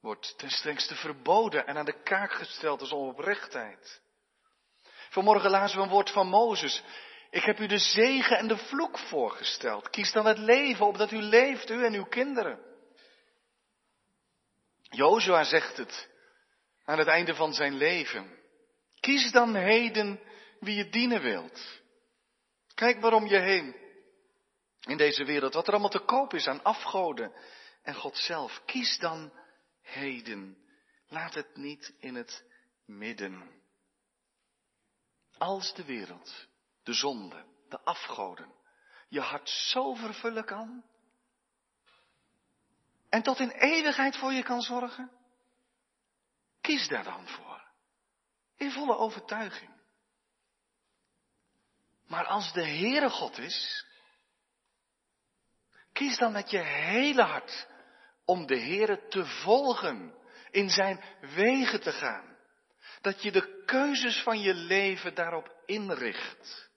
wordt 0.00 0.38
ten 0.38 0.50
strengste 0.50 0.94
verboden 0.94 1.66
en 1.66 1.76
aan 1.76 1.84
de 1.84 2.02
kaak 2.02 2.32
gesteld 2.32 2.80
als 2.80 2.92
onoprechtheid. 2.92 4.02
Vanmorgen 5.10 5.50
lazen 5.50 5.76
we 5.76 5.82
een 5.82 5.90
woord 5.90 6.10
van 6.10 6.26
Mozes. 6.26 6.82
Ik 7.30 7.42
heb 7.42 7.58
u 7.58 7.66
de 7.66 7.78
zegen 7.78 8.38
en 8.38 8.48
de 8.48 8.56
vloek 8.56 8.98
voorgesteld. 8.98 9.90
Kies 9.90 10.12
dan 10.12 10.26
het 10.26 10.38
leven, 10.38 10.86
opdat 10.86 11.10
u 11.10 11.20
leeft, 11.22 11.70
u 11.70 11.84
en 11.84 11.94
uw 11.94 12.06
kinderen. 12.06 12.60
Jozua 14.82 15.44
zegt 15.44 15.76
het 15.76 16.08
aan 16.84 16.98
het 16.98 17.08
einde 17.08 17.34
van 17.34 17.54
zijn 17.54 17.74
leven. 17.74 18.38
Kies 19.00 19.32
dan 19.32 19.54
heden 19.54 20.20
wie 20.60 20.76
je 20.76 20.88
dienen 20.88 21.20
wilt. 21.20 21.80
Kijk 22.74 23.00
waarom 23.00 23.26
je 23.26 23.38
heen 23.38 23.80
in 24.80 24.96
deze 24.96 25.24
wereld, 25.24 25.54
wat 25.54 25.66
er 25.66 25.72
allemaal 25.72 25.90
te 25.90 26.04
koop 26.04 26.34
is 26.34 26.46
aan 26.46 26.62
afgoden 26.62 27.32
en 27.82 27.94
God 27.94 28.16
zelf. 28.16 28.62
Kies 28.64 28.98
dan 28.98 29.32
heden. 29.82 30.58
Laat 31.08 31.34
het 31.34 31.56
niet 31.56 31.94
in 31.98 32.14
het 32.14 32.44
midden. 32.84 33.62
Als 35.38 35.74
de 35.74 35.84
wereld, 35.84 36.46
de 36.82 36.92
zonde, 36.92 37.44
de 37.68 37.80
afgoden, 37.80 38.52
je 39.08 39.20
hart 39.20 39.48
zo 39.48 39.94
vervullen 39.94 40.44
kan, 40.44 40.84
en 43.10 43.22
tot 43.22 43.38
in 43.38 43.50
eeuwigheid 43.50 44.16
voor 44.16 44.32
je 44.32 44.42
kan 44.42 44.60
zorgen, 44.60 45.10
kies 46.60 46.88
daar 46.88 47.04
dan 47.04 47.28
voor. 47.28 47.68
In 48.56 48.70
volle 48.70 48.96
overtuiging. 48.96 49.70
Maar 52.06 52.26
als 52.26 52.52
de 52.52 52.66
Heere 52.66 53.10
God 53.10 53.38
is, 53.38 53.86
kies 56.00 56.18
dan 56.18 56.32
met 56.32 56.50
je 56.50 56.58
hele 56.58 57.22
hart 57.22 57.68
om 58.24 58.46
de 58.46 58.58
Heere 58.58 59.06
te 59.08 59.26
volgen, 59.26 60.14
in 60.50 60.70
zijn 60.70 61.04
wegen 61.20 61.80
te 61.80 61.92
gaan. 61.92 62.36
Dat 63.00 63.22
je 63.22 63.32
de 63.32 63.62
keuzes 63.64 64.22
van 64.22 64.40
je 64.40 64.54
leven 64.54 65.14
daarop 65.14 65.62
inricht. 65.66 66.70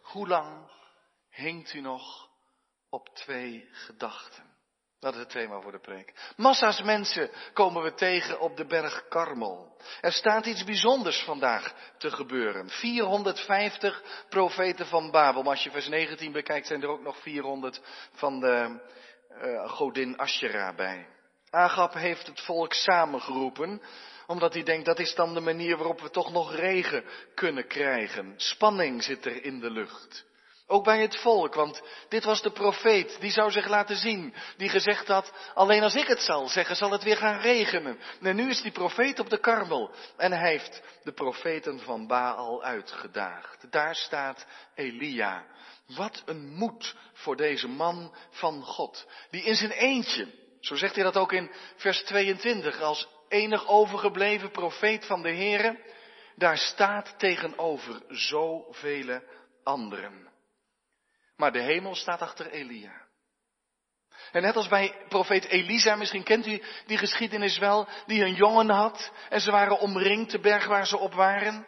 Hoe 0.00 0.28
lang 0.28 0.70
hinkt 1.28 1.72
u 1.72 1.80
nog 1.80 2.30
op 2.88 3.08
twee 3.14 3.68
gedachten? 3.72 4.47
Dat 5.00 5.14
is 5.14 5.20
het 5.20 5.30
thema 5.30 5.60
voor 5.60 5.72
de 5.72 5.80
preek. 5.80 6.32
Massa's 6.36 6.82
mensen 6.82 7.30
komen 7.52 7.82
we 7.82 7.94
tegen 7.94 8.40
op 8.40 8.56
de 8.56 8.66
berg 8.66 9.08
Karmel. 9.08 9.76
Er 10.00 10.12
staat 10.12 10.46
iets 10.46 10.64
bijzonders 10.64 11.22
vandaag 11.22 11.74
te 11.98 12.10
gebeuren. 12.10 12.68
450 12.68 14.02
profeten 14.28 14.86
van 14.86 15.10
Babel. 15.10 15.42
Maar 15.42 15.52
als 15.52 15.64
je 15.64 15.70
vers 15.70 15.88
19 15.88 16.32
bekijkt, 16.32 16.66
zijn 16.66 16.82
er 16.82 16.88
ook 16.88 17.02
nog 17.02 17.18
400 17.18 17.80
van 18.12 18.40
de 18.40 18.80
uh, 19.42 19.70
godin 19.70 20.16
Asherah 20.16 20.76
bij. 20.76 21.06
Agab 21.50 21.94
heeft 21.94 22.26
het 22.26 22.40
volk 22.40 22.72
samengeroepen, 22.72 23.82
omdat 24.26 24.54
hij 24.54 24.62
denkt 24.62 24.86
dat 24.86 24.98
is 24.98 25.14
dan 25.14 25.34
de 25.34 25.40
manier 25.40 25.76
waarop 25.76 26.00
we 26.00 26.10
toch 26.10 26.32
nog 26.32 26.54
regen 26.54 27.04
kunnen 27.34 27.66
krijgen. 27.66 28.34
Spanning 28.36 29.02
zit 29.02 29.24
er 29.24 29.44
in 29.44 29.60
de 29.60 29.70
lucht. 29.70 30.26
Ook 30.70 30.84
bij 30.84 31.00
het 31.00 31.16
volk, 31.16 31.54
want 31.54 31.82
dit 32.08 32.24
was 32.24 32.42
de 32.42 32.50
profeet, 32.50 33.16
die 33.20 33.30
zou 33.30 33.50
zich 33.50 33.68
laten 33.68 33.96
zien, 33.96 34.34
die 34.56 34.68
gezegd 34.68 35.08
had, 35.08 35.32
alleen 35.54 35.82
als 35.82 35.94
ik 35.94 36.06
het 36.06 36.20
zal 36.20 36.48
zeggen, 36.48 36.76
zal 36.76 36.90
het 36.90 37.02
weer 37.02 37.16
gaan 37.16 37.40
regenen. 37.40 37.98
En 38.22 38.36
nu 38.36 38.50
is 38.50 38.62
die 38.62 38.72
profeet 38.72 39.18
op 39.18 39.30
de 39.30 39.40
karmel 39.40 39.90
en 40.16 40.32
hij 40.32 40.50
heeft 40.50 40.82
de 41.02 41.12
profeten 41.12 41.80
van 41.80 42.06
Baal 42.06 42.62
uitgedaagd. 42.62 43.72
Daar 43.72 43.94
staat 43.94 44.46
Elia, 44.74 45.44
Wat 45.86 46.22
een 46.26 46.54
moed 46.54 46.94
voor 47.12 47.36
deze 47.36 47.68
man 47.68 48.14
van 48.30 48.62
God, 48.62 49.06
die 49.30 49.42
in 49.42 49.54
zijn 49.54 49.70
eentje, 49.70 50.28
zo 50.60 50.74
zegt 50.74 50.94
hij 50.94 51.04
dat 51.04 51.16
ook 51.16 51.32
in 51.32 51.50
vers 51.76 52.04
22, 52.04 52.80
als 52.80 53.08
enig 53.28 53.66
overgebleven 53.66 54.50
profeet 54.50 55.06
van 55.06 55.22
de 55.22 55.34
Here, 55.34 55.80
daar 56.36 56.58
staat 56.58 57.18
tegenover 57.18 58.02
zoveel 58.08 59.20
anderen. 59.62 60.28
Maar 61.38 61.52
de 61.52 61.62
hemel 61.62 61.94
staat 61.94 62.20
achter 62.20 62.50
Elia. 62.50 63.06
En 64.32 64.42
net 64.42 64.56
als 64.56 64.68
bij 64.68 64.94
profeet 65.08 65.44
Elisa, 65.44 65.96
misschien 65.96 66.22
kent 66.22 66.46
u 66.46 66.62
die 66.86 66.98
geschiedenis 66.98 67.58
wel, 67.58 67.88
die 68.06 68.24
een 68.24 68.34
jongen 68.34 68.70
had 68.70 69.12
en 69.28 69.40
ze 69.40 69.50
waren 69.50 69.78
omringd, 69.78 70.30
de 70.30 70.40
berg 70.40 70.66
waar 70.66 70.86
ze 70.86 70.98
op 70.98 71.14
waren. 71.14 71.66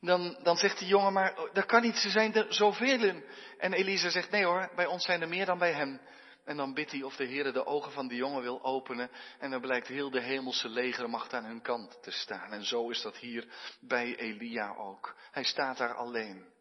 Dan, 0.00 0.38
dan 0.42 0.56
zegt 0.56 0.78
die 0.78 0.88
jongen 0.88 1.12
maar, 1.12 1.38
oh, 1.38 1.54
dat 1.54 1.66
kan 1.66 1.82
niet, 1.82 1.96
ze 1.96 2.10
zijn 2.10 2.34
er 2.34 2.54
zoveel. 2.54 3.22
En 3.58 3.72
Elisa 3.72 4.10
zegt, 4.10 4.30
nee 4.30 4.44
hoor, 4.44 4.70
bij 4.74 4.86
ons 4.86 5.04
zijn 5.04 5.20
er 5.22 5.28
meer 5.28 5.46
dan 5.46 5.58
bij 5.58 5.72
hem. 5.72 6.00
En 6.44 6.56
dan 6.56 6.74
bidt 6.74 6.90
hij 6.90 7.02
of 7.02 7.16
de 7.16 7.24
Heer 7.24 7.52
de 7.52 7.66
ogen 7.66 7.92
van 7.92 8.08
die 8.08 8.18
jongen 8.18 8.42
wil 8.42 8.64
openen. 8.64 9.10
En 9.38 9.50
dan 9.50 9.60
blijkt 9.60 9.86
heel 9.86 10.10
de 10.10 10.20
hemelse 10.20 10.68
legermacht 10.68 11.32
aan 11.32 11.44
hun 11.44 11.62
kant 11.62 12.02
te 12.02 12.10
staan. 12.10 12.52
En 12.52 12.64
zo 12.64 12.90
is 12.90 13.02
dat 13.02 13.16
hier 13.16 13.48
bij 13.80 14.16
Elia 14.16 14.74
ook. 14.74 15.16
Hij 15.30 15.44
staat 15.44 15.76
daar 15.76 15.94
alleen. 15.94 16.51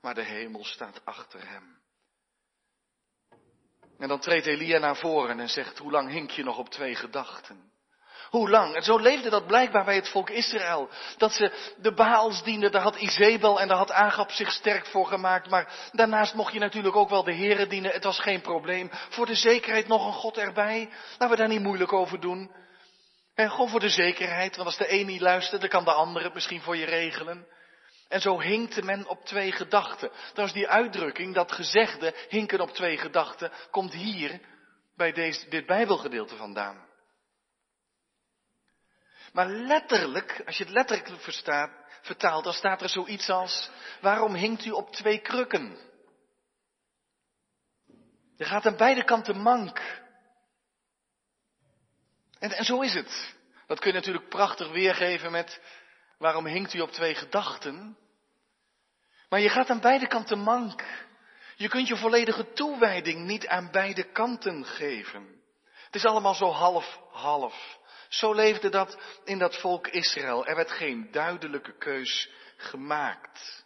Maar 0.00 0.14
de 0.14 0.24
hemel 0.24 0.64
staat 0.64 1.04
achter 1.04 1.48
hem. 1.48 1.78
En 3.98 4.08
dan 4.08 4.20
treedt 4.20 4.46
Elia 4.46 4.78
naar 4.78 4.96
voren 4.96 5.40
en 5.40 5.48
zegt, 5.48 5.78
hoe 5.78 5.90
lang 5.90 6.10
hink 6.10 6.30
je 6.30 6.44
nog 6.44 6.58
op 6.58 6.68
twee 6.68 6.94
gedachten? 6.94 7.72
Hoe 8.30 8.50
lang? 8.50 8.74
En 8.74 8.82
zo 8.82 8.98
leefde 8.98 9.30
dat 9.30 9.46
blijkbaar 9.46 9.84
bij 9.84 9.94
het 9.94 10.08
volk 10.08 10.30
Israël. 10.30 10.88
Dat 11.16 11.32
ze 11.32 11.74
de 11.76 11.94
Baals 11.94 12.42
dienden, 12.42 12.72
daar 12.72 12.82
had 12.82 12.96
Izebel 12.96 13.60
en 13.60 13.68
daar 13.68 13.76
had 13.76 13.92
Agap 13.92 14.30
zich 14.30 14.52
sterk 14.52 14.86
voor 14.86 15.06
gemaakt. 15.06 15.50
Maar 15.50 15.90
daarnaast 15.92 16.34
mocht 16.34 16.52
je 16.52 16.58
natuurlijk 16.58 16.96
ook 16.96 17.08
wel 17.08 17.24
de 17.24 17.32
Heren 17.32 17.68
dienen. 17.68 17.92
Het 17.92 18.04
was 18.04 18.20
geen 18.20 18.40
probleem. 18.40 18.90
Voor 19.08 19.26
de 19.26 19.34
zekerheid 19.34 19.88
nog 19.88 20.06
een 20.06 20.12
God 20.12 20.36
erbij. 20.36 20.90
Laten 21.10 21.30
we 21.30 21.36
daar 21.36 21.48
niet 21.48 21.62
moeilijk 21.62 21.92
over 21.92 22.20
doen. 22.20 22.50
En 23.34 23.50
gewoon 23.50 23.68
voor 23.68 23.80
de 23.80 23.88
zekerheid, 23.88 24.56
want 24.56 24.68
als 24.68 24.76
de 24.76 24.92
een 24.92 25.06
niet 25.06 25.20
luistert, 25.20 25.60
dan 25.60 25.70
kan 25.70 25.84
de 25.84 25.92
ander 25.92 26.22
het 26.22 26.34
misschien 26.34 26.60
voor 26.60 26.76
je 26.76 26.86
regelen. 26.86 27.46
En 28.08 28.20
zo 28.20 28.40
hinkte 28.40 28.82
men 28.82 29.06
op 29.06 29.24
twee 29.24 29.52
gedachten. 29.52 30.10
is 30.34 30.52
die 30.52 30.68
uitdrukking, 30.68 31.34
dat 31.34 31.52
gezegde, 31.52 32.14
hinken 32.28 32.60
op 32.60 32.70
twee 32.70 32.98
gedachten, 32.98 33.52
komt 33.70 33.92
hier 33.92 34.40
bij 34.96 35.12
deze, 35.12 35.48
dit 35.48 35.66
Bijbelgedeelte 35.66 36.36
vandaan. 36.36 36.86
Maar 39.32 39.46
letterlijk, 39.46 40.42
als 40.46 40.56
je 40.56 40.64
het 40.64 40.72
letterlijk 40.72 41.20
verstaat, 41.20 41.70
vertaalt, 42.02 42.44
dan 42.44 42.52
staat 42.52 42.82
er 42.82 42.88
zoiets 42.88 43.30
als, 43.30 43.70
waarom 44.00 44.34
hinkt 44.34 44.64
u 44.64 44.70
op 44.70 44.92
twee 44.92 45.18
krukken? 45.18 45.78
Je 48.36 48.44
gaat 48.44 48.66
aan 48.66 48.76
beide 48.76 49.04
kanten 49.04 49.40
mank. 49.40 50.02
En 52.38 52.64
zo 52.64 52.80
is 52.80 52.94
het. 52.94 53.36
Dat 53.66 53.78
kun 53.78 53.88
je 53.90 53.96
natuurlijk 53.96 54.28
prachtig 54.28 54.70
weergeven 54.70 55.30
met, 55.30 55.60
waarom 56.18 56.46
hinkt 56.46 56.74
u 56.74 56.80
op 56.80 56.90
twee 56.90 57.14
gedachten? 57.14 57.98
Maar 59.28 59.40
je 59.40 59.48
gaat 59.48 59.70
aan 59.70 59.80
beide 59.80 60.06
kanten 60.06 60.38
mank. 60.38 60.84
Je 61.56 61.68
kunt 61.68 61.88
je 61.88 61.96
volledige 61.96 62.52
toewijding 62.52 63.26
niet 63.26 63.46
aan 63.46 63.70
beide 63.70 64.12
kanten 64.12 64.64
geven. 64.64 65.42
Het 65.84 65.94
is 65.94 66.04
allemaal 66.04 66.34
zo 66.34 66.50
half-half. 66.50 67.78
Zo 68.08 68.32
leefde 68.32 68.68
dat 68.68 68.98
in 69.24 69.38
dat 69.38 69.60
volk 69.60 69.88
Israël. 69.88 70.46
Er 70.46 70.56
werd 70.56 70.70
geen 70.70 71.10
duidelijke 71.10 71.78
keus 71.78 72.30
gemaakt. 72.56 73.64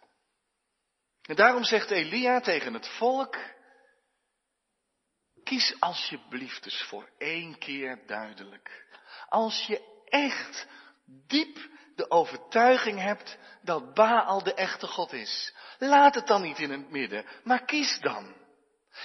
En 1.21 1.35
daarom 1.35 1.63
zegt 1.63 1.91
Elia 1.91 2.39
tegen 2.39 2.73
het 2.73 2.87
volk, 2.87 3.37
kies 5.43 5.75
alsjeblieft 5.79 6.65
eens 6.65 6.83
voor 6.83 7.09
één 7.17 7.57
keer 7.57 8.03
duidelijk. 8.05 8.85
Als 9.29 9.65
je 9.65 10.03
echt 10.05 10.67
diep 11.05 11.71
de 11.95 12.11
overtuiging 12.11 12.99
hebt 12.99 13.37
dat 13.61 13.93
Baal 13.93 14.43
de 14.43 14.53
echte 14.53 14.87
God 14.87 15.13
is, 15.13 15.53
laat 15.77 16.15
het 16.15 16.27
dan 16.27 16.41
niet 16.41 16.59
in 16.59 16.71
het 16.71 16.89
midden, 16.89 17.25
maar 17.43 17.65
kies 17.65 17.99
dan. 17.99 18.41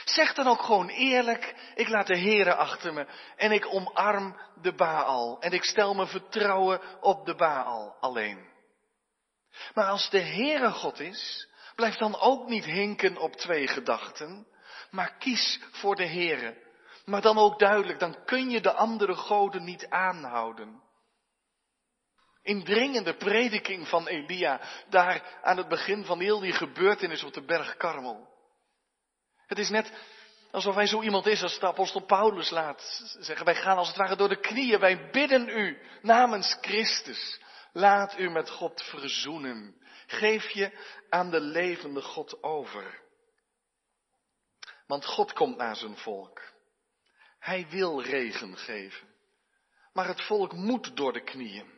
Zeg 0.05 0.35
dan 0.35 0.47
ook 0.47 0.63
gewoon 0.63 0.89
eerlijk, 0.89 1.73
ik 1.75 1.89
laat 1.89 2.07
de 2.07 2.19
Here 2.19 2.55
achter 2.55 2.93
me 2.93 3.07
en 3.37 3.53
ik 3.53 3.75
omarm 3.75 4.41
de 4.63 4.75
Baal 4.75 5.41
en 5.41 5.53
ik 5.53 5.65
stel 5.65 5.95
mijn 5.95 6.09
vertrouwen 6.09 6.81
op 7.01 7.27
de 7.27 7.35
Baal 7.35 7.97
alleen. 8.01 8.49
Maar 9.75 9.87
als 9.87 10.11
de 10.11 10.21
Heere 10.21 10.71
God 10.71 11.01
is, 11.01 11.49
blijf 11.75 11.97
dan 11.97 12.21
ook 12.21 12.49
niet 12.49 12.65
hinken 12.65 13.17
op 13.17 13.37
twee 13.37 13.67
gedachten, 13.67 14.47
maar 14.91 15.17
kies 15.19 15.61
voor 15.71 15.97
de 15.97 16.07
Heere. 16.07 16.67
Maar 17.05 17.21
dan 17.21 17.39
ook 17.39 17.59
duidelijk, 17.59 17.99
dan 17.99 18.25
kun 18.25 18.51
je 18.51 18.61
de 18.61 18.73
andere 18.73 19.15
goden 19.15 19.65
niet 19.65 19.89
aanhouden. 19.89 20.83
Indringende 22.49 23.15
prediking 23.15 23.89
van 23.89 24.07
Elia, 24.07 24.61
daar 24.89 25.39
aan 25.43 25.57
het 25.57 25.69
begin 25.69 26.05
van 26.05 26.21
heel 26.21 26.41
die 26.41 26.53
gebeurtenis 26.53 27.25
op 27.25 27.33
de 27.33 27.45
berg 27.45 27.77
Karmel. 27.77 28.29
Het 29.47 29.59
is 29.59 29.69
net 29.69 29.93
alsof 30.51 30.75
hij 30.75 30.87
zo 30.87 31.03
iemand 31.03 31.27
is 31.27 31.43
als 31.43 31.59
de 31.59 31.67
apostel 31.67 32.01
Paulus 32.01 32.51
laat 32.51 33.03
zeggen. 33.19 33.45
Wij 33.45 33.55
gaan 33.55 33.77
als 33.77 33.89
het 33.89 33.97
ware 33.97 34.17
door 34.17 34.29
de 34.29 34.41
knieën. 34.41 34.81
Wij 34.81 35.11
bidden 35.11 35.49
u 35.49 35.79
namens 36.03 36.57
Christus. 36.61 37.41
Laat 37.73 38.19
u 38.19 38.31
met 38.31 38.51
God 38.51 38.83
verzoenen. 38.83 39.77
Geef 40.07 40.51
je 40.51 40.71
aan 41.09 41.31
de 41.31 41.41
levende 41.41 42.03
God 42.03 42.43
over. 42.43 43.01
Want 44.87 45.07
God 45.07 45.33
komt 45.33 45.57
naar 45.57 45.77
zijn 45.77 45.97
volk. 45.97 46.43
Hij 47.39 47.67
wil 47.71 48.03
regen 48.03 48.57
geven. 48.57 49.09
Maar 49.93 50.07
het 50.07 50.23
volk 50.23 50.53
moet 50.53 50.97
door 50.97 51.13
de 51.13 51.25
knieën. 51.25 51.78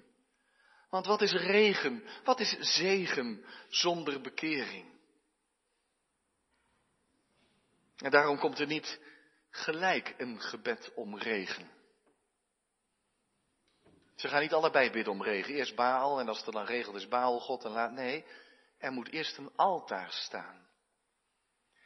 Want 0.91 1.07
wat 1.07 1.23
is 1.23 1.33
regen? 1.33 2.05
Wat 2.25 2.41
is 2.41 2.57
zegen 2.59 3.45
zonder 3.69 4.21
bekering? 4.21 4.99
En 7.97 8.11
daarom 8.11 8.39
komt 8.39 8.59
er 8.59 8.67
niet 8.67 9.01
gelijk 9.51 10.15
een 10.19 10.41
gebed 10.41 10.93
om 10.95 11.19
regen. 11.19 11.71
Ze 14.15 14.29
gaan 14.29 14.41
niet 14.41 14.53
allebei 14.53 14.91
bidden 14.91 15.13
om 15.13 15.23
regen. 15.23 15.55
Eerst 15.55 15.75
Baal 15.75 16.21
en 16.21 16.29
als 16.29 16.45
het 16.45 16.55
dan 16.55 16.65
regelt 16.65 16.97
is 16.97 17.09
Baal 17.09 17.41
God 17.41 17.65
en 17.65 17.71
laat. 17.71 17.93
Nee, 17.93 18.25
er 18.79 18.93
moet 18.93 19.09
eerst 19.09 19.37
een 19.37 19.51
altaar 19.57 20.13
staan. 20.13 20.69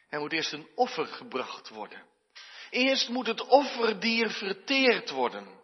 Er 0.09 0.21
moet 0.21 0.33
eerst 0.33 0.53
een 0.53 0.69
offer 0.75 1.07
gebracht 1.07 1.69
worden. 1.69 2.07
Eerst 2.71 3.09
moet 3.09 3.27
het 3.27 3.47
offerdier 3.47 4.31
verteerd 4.31 5.11
worden. 5.11 5.63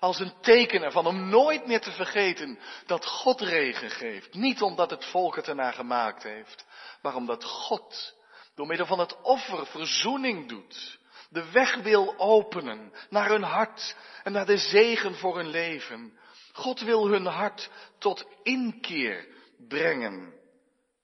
Als 0.00 0.20
een 0.20 0.32
teken 0.40 0.82
ervan 0.82 1.06
om 1.06 1.28
nooit 1.28 1.66
meer 1.66 1.80
te 1.80 1.92
vergeten 1.92 2.58
dat 2.86 3.06
God 3.06 3.40
regen 3.40 3.90
geeft. 3.90 4.34
Niet 4.34 4.62
omdat 4.62 4.90
het 4.90 5.04
volk 5.04 5.36
het 5.36 5.48
ernaar 5.48 5.72
gemaakt 5.72 6.22
heeft, 6.22 6.66
maar 7.02 7.14
omdat 7.14 7.44
God 7.44 8.14
door 8.54 8.66
middel 8.66 8.86
van 8.86 8.98
het 8.98 9.22
offer 9.22 9.66
verzoening 9.66 10.48
doet. 10.48 10.98
De 11.30 11.50
weg 11.50 11.74
wil 11.74 12.14
openen 12.18 12.92
naar 13.10 13.28
hun 13.28 13.42
hart 13.42 13.96
en 14.22 14.32
naar 14.32 14.46
de 14.46 14.58
zegen 14.58 15.14
voor 15.14 15.36
hun 15.36 15.48
leven. 15.48 16.18
God 16.52 16.80
wil 16.80 17.08
hun 17.08 17.26
hart 17.26 17.70
tot 17.98 18.24
inkeer 18.42 19.26
brengen. 19.68 20.35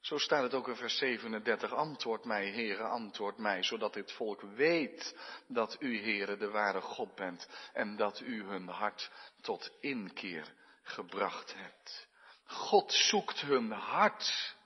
Zo 0.02 0.18
staat 0.18 0.42
het 0.42 0.54
ook 0.54 0.68
in 0.68 0.76
vers 0.76 0.96
37. 0.96 1.72
Antwoord 1.72 2.24
mij, 2.24 2.50
Heere, 2.50 2.82
antwoord 2.82 3.38
mij, 3.38 3.62
zodat 3.62 3.94
dit 3.94 4.12
volk 4.12 4.40
weet 4.40 5.16
dat 5.46 5.76
u, 5.80 6.00
Heere, 6.00 6.36
de 6.36 6.50
ware 6.50 6.80
God 6.80 7.14
bent 7.14 7.48
en 7.72 7.96
dat 7.96 8.20
u 8.20 8.42
hun 8.42 8.68
hart 8.68 9.10
tot 9.40 9.70
inkeer 9.80 10.54
gebracht 10.82 11.54
hebt. 11.54 12.08
God 12.44 12.92
zoekt 12.92 13.40
hun 13.40 13.70
hart. 13.70 14.56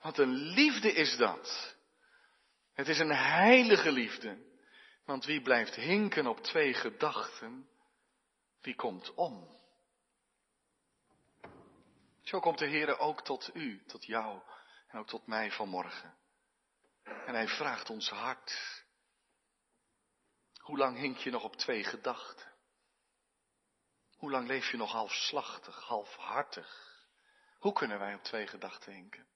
Wat 0.00 0.18
een 0.18 0.34
liefde 0.34 0.92
is 0.92 1.16
dat. 1.16 1.76
Het 2.74 2.88
is 2.88 2.98
een 2.98 3.14
heilige 3.14 3.92
liefde. 3.92 4.38
Want 5.04 5.24
wie 5.24 5.42
blijft 5.42 5.74
hinken 5.74 6.26
op 6.26 6.40
twee 6.40 6.74
gedachten, 6.74 7.68
wie 8.60 8.74
komt 8.74 9.14
om. 9.14 9.61
Zo 12.22 12.40
komt 12.40 12.58
de 12.58 12.66
Heer 12.66 12.98
ook 12.98 13.22
tot 13.22 13.54
u, 13.54 13.84
tot 13.86 14.04
jou 14.04 14.42
en 14.86 14.98
ook 14.98 15.08
tot 15.08 15.26
mij 15.26 15.50
vanmorgen. 15.50 16.18
En 17.02 17.34
hij 17.34 17.48
vraagt 17.48 17.90
ons 17.90 18.08
hart. 18.08 18.84
Hoe 20.60 20.78
lang 20.78 20.96
hink 20.98 21.16
je 21.16 21.30
nog 21.30 21.44
op 21.44 21.56
twee 21.56 21.84
gedachten? 21.84 22.50
Hoe 24.16 24.30
lang 24.30 24.46
leef 24.46 24.70
je 24.70 24.76
nog 24.76 24.92
halfslachtig, 24.92 25.84
halfhartig? 25.84 26.90
Hoe 27.58 27.72
kunnen 27.72 27.98
wij 27.98 28.14
op 28.14 28.22
twee 28.22 28.46
gedachten 28.46 28.92
hinken? 28.92 29.26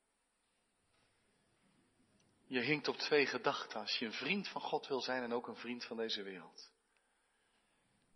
Je 2.49 2.61
hinkt 2.61 2.89
op 2.89 2.97
twee 2.97 3.27
gedachten 3.27 3.81
als 3.81 3.99
je 3.99 4.07
een 4.07 4.13
vriend 4.13 4.49
van 4.49 4.61
God 4.61 4.87
wil 4.87 5.01
zijn 5.01 5.23
en 5.23 5.33
ook 5.33 5.47
een 5.47 5.57
vriend 5.57 5.85
van 5.85 5.97
deze 5.97 6.23
wereld. 6.23 6.73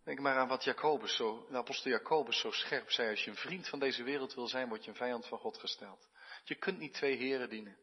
Denk 0.03 0.19
maar 0.19 0.37
aan 0.37 0.47
wat 0.47 0.63
Jacobus 0.63 1.15
zo, 1.15 1.47
de 1.49 1.57
apostel 1.57 1.91
Jacobus 1.91 2.39
zo 2.39 2.51
scherp 2.51 2.91
zei. 2.91 3.09
Als 3.09 3.23
je 3.23 3.29
een 3.29 3.35
vriend 3.35 3.67
van 3.67 3.79
deze 3.79 4.03
wereld 4.03 4.33
wil 4.33 4.47
zijn, 4.47 4.67
word 4.67 4.83
je 4.83 4.89
een 4.89 4.95
vijand 4.95 5.27
van 5.27 5.37
God 5.37 5.57
gesteld. 5.57 6.07
Je 6.43 6.55
kunt 6.55 6.77
niet 6.77 6.93
twee 6.93 7.17
heren 7.17 7.49
dienen. 7.49 7.77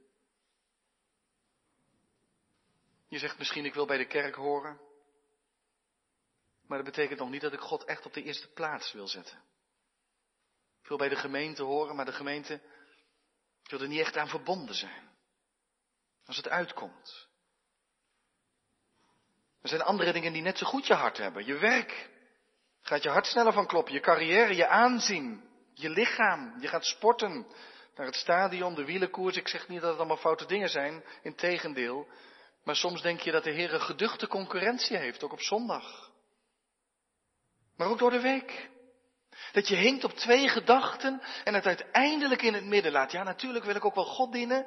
Je 3.08 3.18
zegt 3.18 3.38
misschien 3.38 3.64
ik 3.64 3.75
wil 3.75 3.87
bij 3.87 3.98
de 3.98 4.06
kerk 4.06 4.34
horen. 4.34 4.80
Maar 6.66 6.78
dat 6.78 6.87
betekent 6.87 7.18
nog 7.18 7.30
niet 7.30 7.40
dat 7.40 7.52
ik 7.52 7.60
God 7.60 7.84
echt 7.84 8.06
op 8.06 8.12
de 8.12 8.22
eerste 8.22 8.48
plaats 8.48 8.92
wil 8.92 9.08
zetten. 9.08 9.42
Ik 10.82 10.88
wil 10.88 10.96
bij 10.96 11.08
de 11.08 11.16
gemeente 11.16 11.62
horen, 11.62 11.96
maar 11.96 12.04
de 12.04 12.12
gemeente 12.12 12.60
wil 13.62 13.80
er 13.80 13.88
niet 13.88 14.00
echt 14.00 14.16
aan 14.16 14.28
verbonden 14.28 14.75
zijn. 14.75 15.08
Als 16.25 16.37
het 16.37 16.48
uitkomt. 16.48 17.27
Er 19.70 19.76
zijn 19.76 19.88
andere 19.88 20.12
dingen 20.12 20.32
die 20.32 20.42
net 20.42 20.58
zo 20.58 20.66
goed 20.66 20.87
je 20.87 20.94
hart 20.94 21.18
hebben. 21.18 21.46
Je 21.46 21.58
werk 21.58 22.08
gaat 22.80 23.02
je 23.02 23.08
hart 23.08 23.26
sneller 23.26 23.52
van 23.52 23.66
kloppen. 23.66 23.94
Je 23.94 24.00
carrière, 24.00 24.56
je 24.56 24.66
aanzien, 24.66 25.44
je 25.75 25.90
lichaam. 25.90 26.60
Je 26.60 26.68
gaat 26.68 26.84
sporten 26.84 27.46
naar 27.94 28.06
het 28.06 28.14
stadion, 28.14 28.75
de 28.75 28.84
wielenkoers. 28.84 29.37
Ik 29.37 29.48
zeg 29.48 29.68
niet 29.68 29.80
dat 29.80 29.90
het 29.90 29.98
allemaal 29.98 30.16
foute 30.16 30.46
dingen 30.46 30.68
zijn. 30.68 31.04
Integendeel. 31.22 32.08
Maar 32.64 32.76
soms 32.76 33.02
denk 33.02 33.20
je 33.20 33.30
dat 33.30 33.44
de 33.44 33.50
Heer 33.50 33.75
een 33.75 33.80
geduchte 33.80 34.26
concurrentie 34.26 34.96
heeft, 34.96 35.25
ook 35.25 35.32
op 35.32 35.42
zondag. 35.42 36.10
Maar 37.76 37.88
ook 37.88 37.98
door 37.98 38.10
de 38.10 38.20
week. 38.20 38.70
Dat 39.52 39.68
je 39.68 39.76
hinkt 39.76 40.04
op 40.04 40.12
twee 40.12 40.48
gedachten 40.48 41.22
en 41.44 41.54
het 41.54 41.66
uiteindelijk 41.66 42.42
in 42.42 42.54
het 42.54 42.64
midden 42.64 42.92
laat. 42.92 43.12
Ja, 43.12 43.22
natuurlijk 43.22 43.64
wil 43.64 43.75
ik 43.75 43.84
ook 43.84 43.94
wel 43.94 44.04
God 44.04 44.32
dienen, 44.32 44.66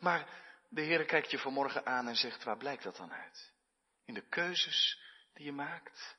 maar 0.00 0.26
de 0.68 0.80
Heer 0.80 1.04
kijkt 1.04 1.30
je 1.30 1.38
vanmorgen 1.38 1.86
aan 1.86 2.08
en 2.08 2.16
zegt, 2.16 2.44
waar 2.44 2.56
blijkt 2.56 2.82
dat 2.82 2.96
dan 2.96 3.12
uit? 3.12 3.52
In 4.10 4.16
de 4.16 4.28
keuzes 4.28 5.00
die 5.34 5.44
je 5.44 5.52
maakt? 5.52 6.16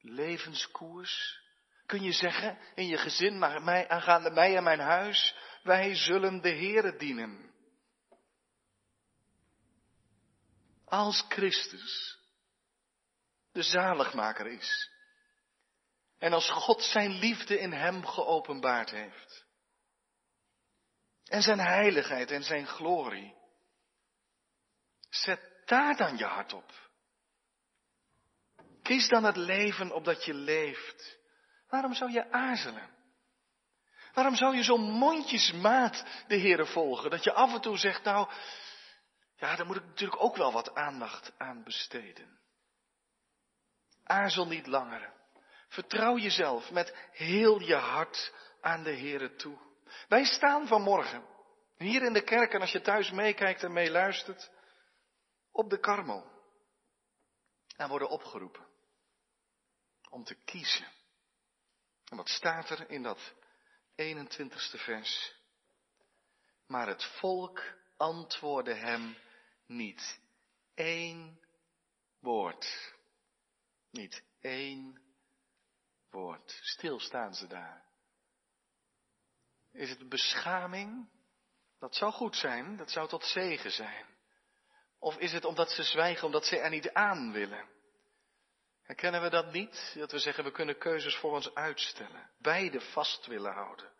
Levenskoers? 0.00 1.40
Kun 1.86 2.02
je 2.02 2.12
zeggen 2.12 2.58
in 2.74 2.86
je 2.86 2.96
gezin, 2.96 3.38
maar 3.38 3.62
mij, 3.62 3.88
aangaande 3.88 4.30
mij 4.30 4.56
en 4.56 4.62
mijn 4.62 4.80
huis, 4.80 5.34
wij 5.62 5.94
zullen 5.94 6.40
de 6.40 6.48
Heere 6.48 6.96
dienen. 6.96 7.54
Als 10.84 11.24
Christus 11.28 12.18
de 13.52 13.62
zaligmaker 13.62 14.46
is. 14.46 14.90
En 16.18 16.32
als 16.32 16.50
God 16.50 16.82
zijn 16.82 17.10
liefde 17.10 17.58
in 17.58 17.72
hem 17.72 18.06
geopenbaard 18.06 18.90
heeft. 18.90 19.44
En 21.24 21.42
zijn 21.42 21.60
heiligheid 21.60 22.30
en 22.30 22.42
zijn 22.42 22.66
glorie. 22.66 23.34
Zet 25.08 25.40
daar 25.64 25.96
dan 25.96 26.16
je 26.16 26.24
hart 26.24 26.52
op. 26.52 26.85
Kies 28.86 29.08
dan 29.08 29.24
het 29.24 29.36
leven 29.36 29.92
opdat 29.92 30.24
je 30.24 30.34
leeft. 30.34 31.18
Waarom 31.68 31.94
zou 31.94 32.10
je 32.12 32.30
aarzelen? 32.30 32.90
Waarom 34.14 34.34
zou 34.34 34.56
je 34.56 34.62
zo 34.62 34.76
mondjesmaat 34.76 36.04
de 36.26 36.38
Heere 36.38 36.66
volgen? 36.66 37.10
Dat 37.10 37.24
je 37.24 37.32
af 37.32 37.54
en 37.54 37.60
toe 37.60 37.76
zegt, 37.76 38.04
nou, 38.04 38.30
ja, 39.36 39.56
daar 39.56 39.66
moet 39.66 39.76
ik 39.76 39.84
natuurlijk 39.84 40.22
ook 40.22 40.36
wel 40.36 40.52
wat 40.52 40.74
aandacht 40.74 41.32
aan 41.38 41.64
besteden. 41.64 42.40
Aarzel 44.04 44.46
niet 44.46 44.66
langer. 44.66 45.12
Vertrouw 45.68 46.16
jezelf 46.16 46.70
met 46.70 46.96
heel 47.12 47.60
je 47.60 47.76
hart 47.76 48.32
aan 48.60 48.82
de 48.82 48.96
Heere 48.96 49.34
toe. 49.34 49.58
Wij 50.08 50.24
staan 50.24 50.66
vanmorgen 50.66 51.24
hier 51.76 52.02
in 52.02 52.12
de 52.12 52.24
kerk 52.24 52.52
en 52.52 52.60
als 52.60 52.72
je 52.72 52.80
thuis 52.80 53.10
meekijkt 53.10 53.62
en 53.62 53.72
meeluistert, 53.72 54.50
op 55.52 55.70
de 55.70 55.78
karmel. 55.78 56.34
En 57.76 57.88
worden 57.88 58.08
opgeroepen 58.08 58.65
om 60.16 60.24
te 60.24 60.34
kiezen. 60.44 60.86
En 62.04 62.16
wat 62.16 62.28
staat 62.28 62.70
er 62.70 62.90
in 62.90 63.02
dat 63.02 63.34
21ste 64.02 64.78
vers? 64.84 65.34
Maar 66.66 66.86
het 66.86 67.04
volk 67.04 67.62
antwoordde 67.96 68.74
hem 68.74 69.16
niet 69.66 70.20
één 70.74 71.40
woord. 72.18 72.94
Niet 73.90 74.22
één 74.40 75.02
woord. 76.10 76.58
Stil 76.62 77.00
staan 77.00 77.34
ze 77.34 77.46
daar. 77.46 77.84
Is 79.72 79.90
het 79.90 80.08
beschaming? 80.08 81.08
Dat 81.78 81.94
zou 81.94 82.12
goed 82.12 82.36
zijn, 82.36 82.76
dat 82.76 82.90
zou 82.90 83.08
tot 83.08 83.24
zegen 83.24 83.70
zijn. 83.70 84.06
Of 84.98 85.16
is 85.16 85.32
het 85.32 85.44
omdat 85.44 85.70
ze 85.70 85.82
zwijgen, 85.82 86.26
omdat 86.26 86.44
ze 86.44 86.58
er 86.58 86.70
niet 86.70 86.92
aan 86.92 87.32
willen? 87.32 87.75
Herkennen 88.86 89.22
we 89.22 89.30
dat 89.30 89.52
niet? 89.52 89.94
Dat 89.94 90.12
we 90.12 90.18
zeggen, 90.18 90.44
we 90.44 90.50
kunnen 90.50 90.78
keuzes 90.78 91.16
voor 91.16 91.32
ons 91.32 91.54
uitstellen. 91.54 92.30
Beide 92.38 92.80
vast 92.80 93.26
willen 93.26 93.52
houden. 93.52 93.92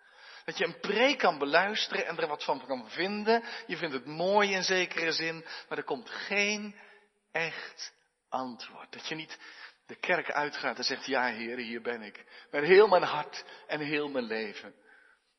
Dat 0.45 0.59
je 0.59 0.65
een 0.65 0.81
preek 0.81 1.19
kan 1.19 1.39
beluisteren 1.39 2.07
en 2.07 2.19
er 2.19 2.29
wat 2.29 2.45
van 2.45 2.67
kan 2.67 2.91
vinden. 2.91 3.43
Je 3.67 3.77
vindt 3.77 3.95
het 3.95 4.07
mooi 4.07 4.53
in 4.53 4.63
zekere 4.63 5.13
zin, 5.13 5.45
maar 5.69 5.79
er 5.79 5.85
komt 5.85 6.11
geen 6.11 6.77
echt 7.33 7.95
antwoord. 8.29 8.93
Dat 8.93 9.09
je 9.09 9.15
niet 9.15 9.39
de 9.87 9.95
kerk 9.95 10.31
uitgaat 10.31 10.79
en 10.79 10.85
zegt, 10.85 11.07
ja 11.07 11.27
Heer, 11.27 11.57
hier 11.57 11.83
ben 11.83 12.03
ik. 12.03 12.25
Met 12.51 12.65
heel 12.65 12.89
mijn 12.89 13.03
hart 13.03 13.45
en 13.67 13.81
heel 13.81 14.09
mijn 14.09 14.25
leven. 14.25 14.75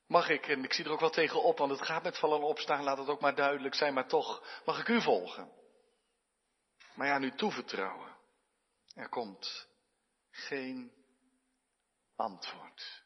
Mag 0.08 0.30
ik, 0.30 0.48
en 0.48 0.64
ik 0.64 0.74
zie 0.74 0.86
er 0.86 0.92
ook 0.92 1.00
wel 1.00 1.10
tegen 1.10 1.44
op, 1.44 1.58
want 1.58 1.72
het 1.72 1.82
gaat 1.82 2.04
met 2.04 2.18
vallen 2.18 2.42
opstaan, 2.42 2.84
laat 2.84 2.98
het 2.98 3.08
ook 3.08 3.22
maar 3.22 3.36
duidelijk 3.36 3.76
zijn, 3.76 3.94
maar 3.94 4.08
toch, 4.08 4.62
mag 4.66 4.80
ik 4.80 4.88
u 4.88 5.02
volgen? 5.02 5.52
Maar 6.94 7.08
ja, 7.08 7.18
nu 7.18 7.32
toevertrouwen. 7.32 8.17
Er 8.98 9.10
komt 9.10 9.68
geen 10.30 10.92
antwoord. 12.16 13.04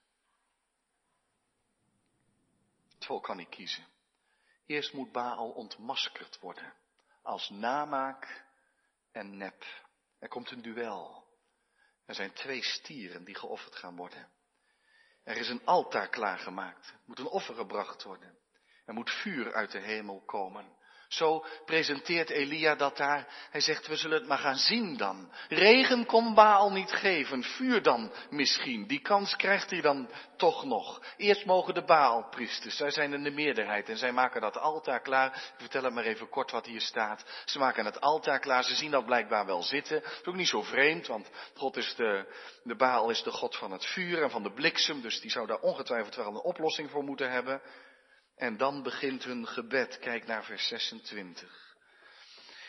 Het 2.94 3.06
volk 3.06 3.24
kan 3.24 3.38
niet 3.38 3.50
kiezen. 3.50 3.88
Eerst 4.66 4.94
moet 4.94 5.12
Baal 5.12 5.52
ontmaskerd 5.52 6.40
worden 6.40 6.74
als 7.22 7.50
namaak 7.50 8.46
en 9.12 9.38
nep. 9.38 9.66
Er 10.20 10.28
komt 10.28 10.52
een 10.52 10.62
duel. 10.62 11.28
Er 12.06 12.16
zijn 12.16 12.34
twee 12.34 12.64
stieren 12.64 13.24
die 13.24 13.36
geofferd 13.36 13.76
gaan 13.76 13.96
worden. 13.96 14.32
Er 15.24 15.38
is 15.38 15.50
een 15.50 15.66
altaar 15.66 16.10
klaargemaakt. 16.10 16.88
Er 16.88 17.00
moet 17.06 17.20
een 17.20 17.28
offer 17.28 17.56
gebracht 17.56 18.04
worden. 18.04 18.38
Er 18.86 18.94
moet 18.94 19.12
vuur 19.12 19.54
uit 19.54 19.72
de 19.72 19.80
hemel 19.80 20.22
komen. 20.22 20.76
Zo 21.12 21.46
presenteert 21.66 22.30
Elia 22.30 22.76
dat 22.76 22.98
daar. 22.98 23.28
Hij 23.50 23.62
zegt, 23.62 23.88
we 23.88 23.96
zullen 23.96 24.18
het 24.18 24.28
maar 24.28 24.38
gaan 24.38 24.58
zien 24.58 24.98
dan. 24.98 25.32
Regen 25.50 26.06
kon 26.06 26.34
Baal 26.34 26.72
niet 26.72 26.92
geven, 26.92 27.44
vuur 27.44 27.82
dan 27.82 28.12
misschien. 28.30 28.88
Die 28.88 29.02
kans 29.02 29.36
krijgt 29.36 29.70
hij 29.70 29.82
dan 29.82 30.10
toch 30.38 30.66
nog. 30.66 31.02
Eerst 31.18 31.46
mogen 31.46 31.74
de 31.74 31.84
Baalpriesters, 31.84 32.76
zij 32.76 32.92
zijn 32.92 33.14
in 33.14 33.24
de 33.24 33.32
meerderheid 33.32 33.90
en 33.90 33.98
zij 33.98 34.12
maken 34.12 34.42
dat 34.42 34.58
altaar 34.58 35.02
klaar. 35.02 35.36
Ik 35.36 35.54
vertel 35.58 35.84
het 35.84 35.94
maar 35.94 36.04
even 36.04 36.30
kort 36.30 36.52
wat 36.52 36.66
hier 36.66 36.82
staat. 36.82 37.26
Ze 37.46 37.60
maken 37.60 37.86
het 37.86 38.02
altaar 38.02 38.40
klaar, 38.40 38.64
ze 38.64 38.76
zien 38.76 38.92
dat 38.92 39.06
blijkbaar 39.06 39.46
wel 39.46 39.64
zitten. 39.64 40.02
Dat 40.02 40.12
is 40.12 40.28
ook 40.28 40.36
niet 40.36 40.48
zo 40.48 40.62
vreemd, 40.62 41.08
want 41.08 41.30
God 41.56 41.78
is 41.78 41.96
de, 41.96 42.34
de 42.64 42.76
Baal 42.76 43.10
is 43.10 43.24
de 43.24 43.32
God 43.32 43.58
van 43.58 43.72
het 43.72 43.86
vuur 43.86 44.24
en 44.24 44.30
van 44.30 44.44
de 44.44 44.54
bliksem, 44.54 45.02
dus 45.02 45.22
die 45.22 45.32
zou 45.32 45.48
daar 45.48 45.60
ongetwijfeld 45.60 46.16
wel 46.16 46.28
een 46.28 46.36
oplossing 46.36 46.90
voor 46.90 47.04
moeten 47.04 47.32
hebben. 47.32 47.62
En 48.42 48.58
dan 48.58 48.84
begint 48.84 49.24
hun 49.24 49.48
gebed. 49.48 50.00
Kijk 50.00 50.26
naar 50.26 50.44
vers 50.44 50.68
26. 50.68 51.76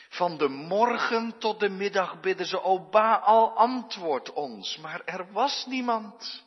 Van 0.08 0.38
de 0.38 0.48
morgen 0.48 1.38
tot 1.38 1.60
de 1.60 1.68
middag 1.68 2.20
bidden 2.20 2.46
ze, 2.46 2.62
o 2.62 2.88
Baal, 2.88 3.56
antwoord 3.56 4.32
ons. 4.32 4.76
Maar 4.76 5.02
er 5.04 5.32
was 5.32 5.66
niemand. 5.66 6.44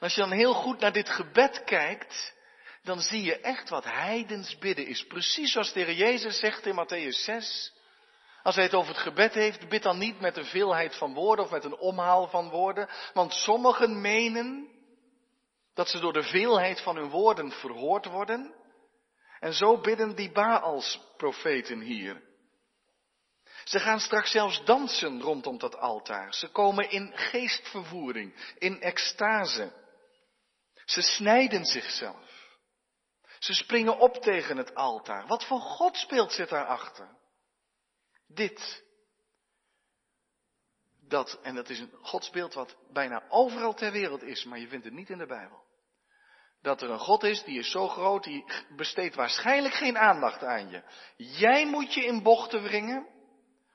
als 0.00 0.14
je 0.14 0.20
dan 0.20 0.30
heel 0.30 0.54
goed 0.54 0.80
naar 0.80 0.92
dit 0.92 1.08
gebed 1.08 1.64
kijkt, 1.64 2.34
dan 2.82 3.00
zie 3.00 3.22
je 3.22 3.40
echt 3.40 3.68
wat 3.68 3.84
heidens 3.84 4.58
bidden 4.58 4.86
is. 4.86 5.06
Precies 5.06 5.52
zoals 5.52 5.72
de 5.72 5.96
Jezus 5.96 6.38
zegt 6.38 6.66
in 6.66 6.86
Matthäus 6.86 7.24
6. 7.24 7.72
Als 8.42 8.54
hij 8.54 8.64
het 8.64 8.74
over 8.74 8.92
het 8.94 9.02
gebed 9.02 9.34
heeft, 9.34 9.68
bid 9.68 9.82
dan 9.82 9.98
niet 9.98 10.20
met 10.20 10.36
een 10.36 10.44
veelheid 10.44 10.96
van 10.96 11.14
woorden 11.14 11.44
of 11.44 11.50
met 11.50 11.64
een 11.64 11.78
omhaal 11.78 12.28
van 12.28 12.48
woorden. 12.48 12.88
Want 13.12 13.32
sommigen 13.32 14.00
menen 14.00 14.76
dat 15.78 15.88
ze 15.88 15.98
door 15.98 16.12
de 16.12 16.22
veelheid 16.22 16.80
van 16.80 16.96
hun 16.96 17.08
woorden 17.08 17.50
verhoord 17.50 18.04
worden. 18.04 18.54
En 19.40 19.52
zo 19.54 19.80
bidden 19.80 20.16
die 20.16 20.32
Baals 20.32 21.00
profeten 21.16 21.80
hier. 21.80 22.22
Ze 23.64 23.80
gaan 23.80 24.00
straks 24.00 24.30
zelfs 24.30 24.64
dansen 24.64 25.20
rondom 25.20 25.58
dat 25.58 25.76
altaar. 25.76 26.34
Ze 26.34 26.48
komen 26.48 26.90
in 26.90 27.12
geestvervoering, 27.16 28.54
in 28.58 28.80
extase. 28.80 29.72
Ze 30.84 31.02
snijden 31.02 31.64
zichzelf. 31.64 32.58
Ze 33.38 33.54
springen 33.54 33.98
op 33.98 34.14
tegen 34.14 34.56
het 34.56 34.74
altaar. 34.74 35.26
Wat 35.26 35.44
voor 35.44 35.60
God 35.60 35.96
speelt 35.96 36.32
zit 36.32 36.48
daarachter? 36.48 37.08
Dit. 38.26 38.84
Dat, 41.00 41.38
en 41.42 41.54
dat 41.54 41.68
is 41.68 41.78
een 41.78 41.92
godsbeeld 42.02 42.54
wat 42.54 42.76
bijna 42.92 43.22
overal 43.28 43.74
ter 43.74 43.92
wereld 43.92 44.22
is, 44.22 44.44
maar 44.44 44.58
je 44.58 44.68
vindt 44.68 44.84
het 44.84 44.94
niet 44.94 45.10
in 45.10 45.18
de 45.18 45.26
Bijbel 45.26 45.66
dat 46.62 46.82
er 46.82 46.90
een 46.90 46.98
God 46.98 47.22
is 47.22 47.42
die 47.42 47.58
is 47.58 47.70
zo 47.70 47.88
groot, 47.88 48.24
die 48.24 48.44
besteedt 48.76 49.14
waarschijnlijk 49.14 49.74
geen 49.74 49.98
aandacht 49.98 50.44
aan 50.44 50.70
je. 50.70 50.82
Jij 51.16 51.66
moet 51.66 51.94
je 51.94 52.04
in 52.04 52.22
bochten 52.22 52.62
wringen 52.62 53.06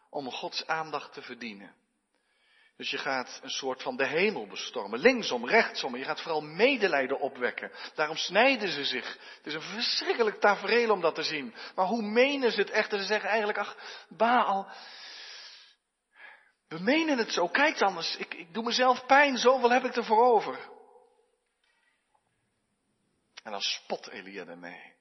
om 0.09 0.31
Gods 0.31 0.67
aandacht 0.67 1.13
te 1.13 1.21
verdienen. 1.21 1.75
Dus 2.77 2.89
je 2.89 2.97
gaat 2.97 3.39
een 3.43 3.49
soort 3.49 3.81
van 3.81 3.97
de 3.97 4.05
hemel 4.05 4.47
bestormen, 4.47 4.99
linksom, 4.99 5.47
rechtsom. 5.47 5.93
En 5.93 5.99
je 5.99 6.05
gaat 6.05 6.21
vooral 6.21 6.41
medelijden 6.41 7.19
opwekken. 7.19 7.71
Daarom 7.95 8.15
snijden 8.15 8.69
ze 8.69 8.85
zich. 8.85 9.17
Het 9.37 9.45
is 9.45 9.53
een 9.53 9.61
verschrikkelijk 9.61 10.39
tafereel 10.39 10.91
om 10.91 11.01
dat 11.01 11.15
te 11.15 11.23
zien. 11.23 11.53
Maar 11.75 11.85
hoe 11.85 12.01
menen 12.01 12.51
ze 12.51 12.59
het 12.59 12.69
echt? 12.69 12.91
Ze 12.91 13.03
zeggen 13.03 13.29
eigenlijk, 13.29 13.57
ach, 13.57 13.77
Baal, 14.09 14.71
we 16.67 16.79
menen 16.79 17.17
het 17.17 17.31
zo. 17.31 17.47
Kijk 17.47 17.81
anders, 17.81 18.15
ik, 18.15 18.33
ik 18.33 18.53
doe 18.53 18.63
mezelf 18.63 19.05
pijn, 19.05 19.37
zoveel 19.37 19.71
heb 19.71 19.83
ik 19.83 19.95
ervoor 19.95 20.23
over. 20.25 20.71
En 23.43 23.51
dan 23.51 23.62
spot 23.62 24.08
Elia 24.08 24.45
ermee. 24.45 24.93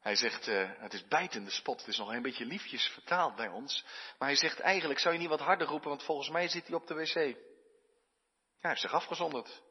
Hij 0.00 0.16
zegt, 0.16 0.48
uh, 0.48 0.70
het 0.78 0.92
is 0.92 1.06
bijtende 1.06 1.50
spot, 1.50 1.78
het 1.78 1.88
is 1.88 1.98
nog 1.98 2.12
een 2.12 2.22
beetje 2.22 2.44
liefjes 2.44 2.86
vertaald 2.86 3.36
bij 3.36 3.48
ons. 3.48 3.84
Maar 4.18 4.28
hij 4.28 4.36
zegt 4.36 4.60
eigenlijk, 4.60 5.00
zou 5.00 5.14
je 5.14 5.20
niet 5.20 5.28
wat 5.28 5.40
harder 5.40 5.66
roepen, 5.66 5.88
want 5.88 6.02
volgens 6.02 6.28
mij 6.28 6.48
zit 6.48 6.66
hij 6.66 6.76
op 6.76 6.86
de 6.86 6.94
wc. 6.94 7.14
Ja, 7.14 7.22
hij 7.22 8.70
heeft 8.70 8.80
zich 8.80 8.92
afgezonderd. 8.92 9.62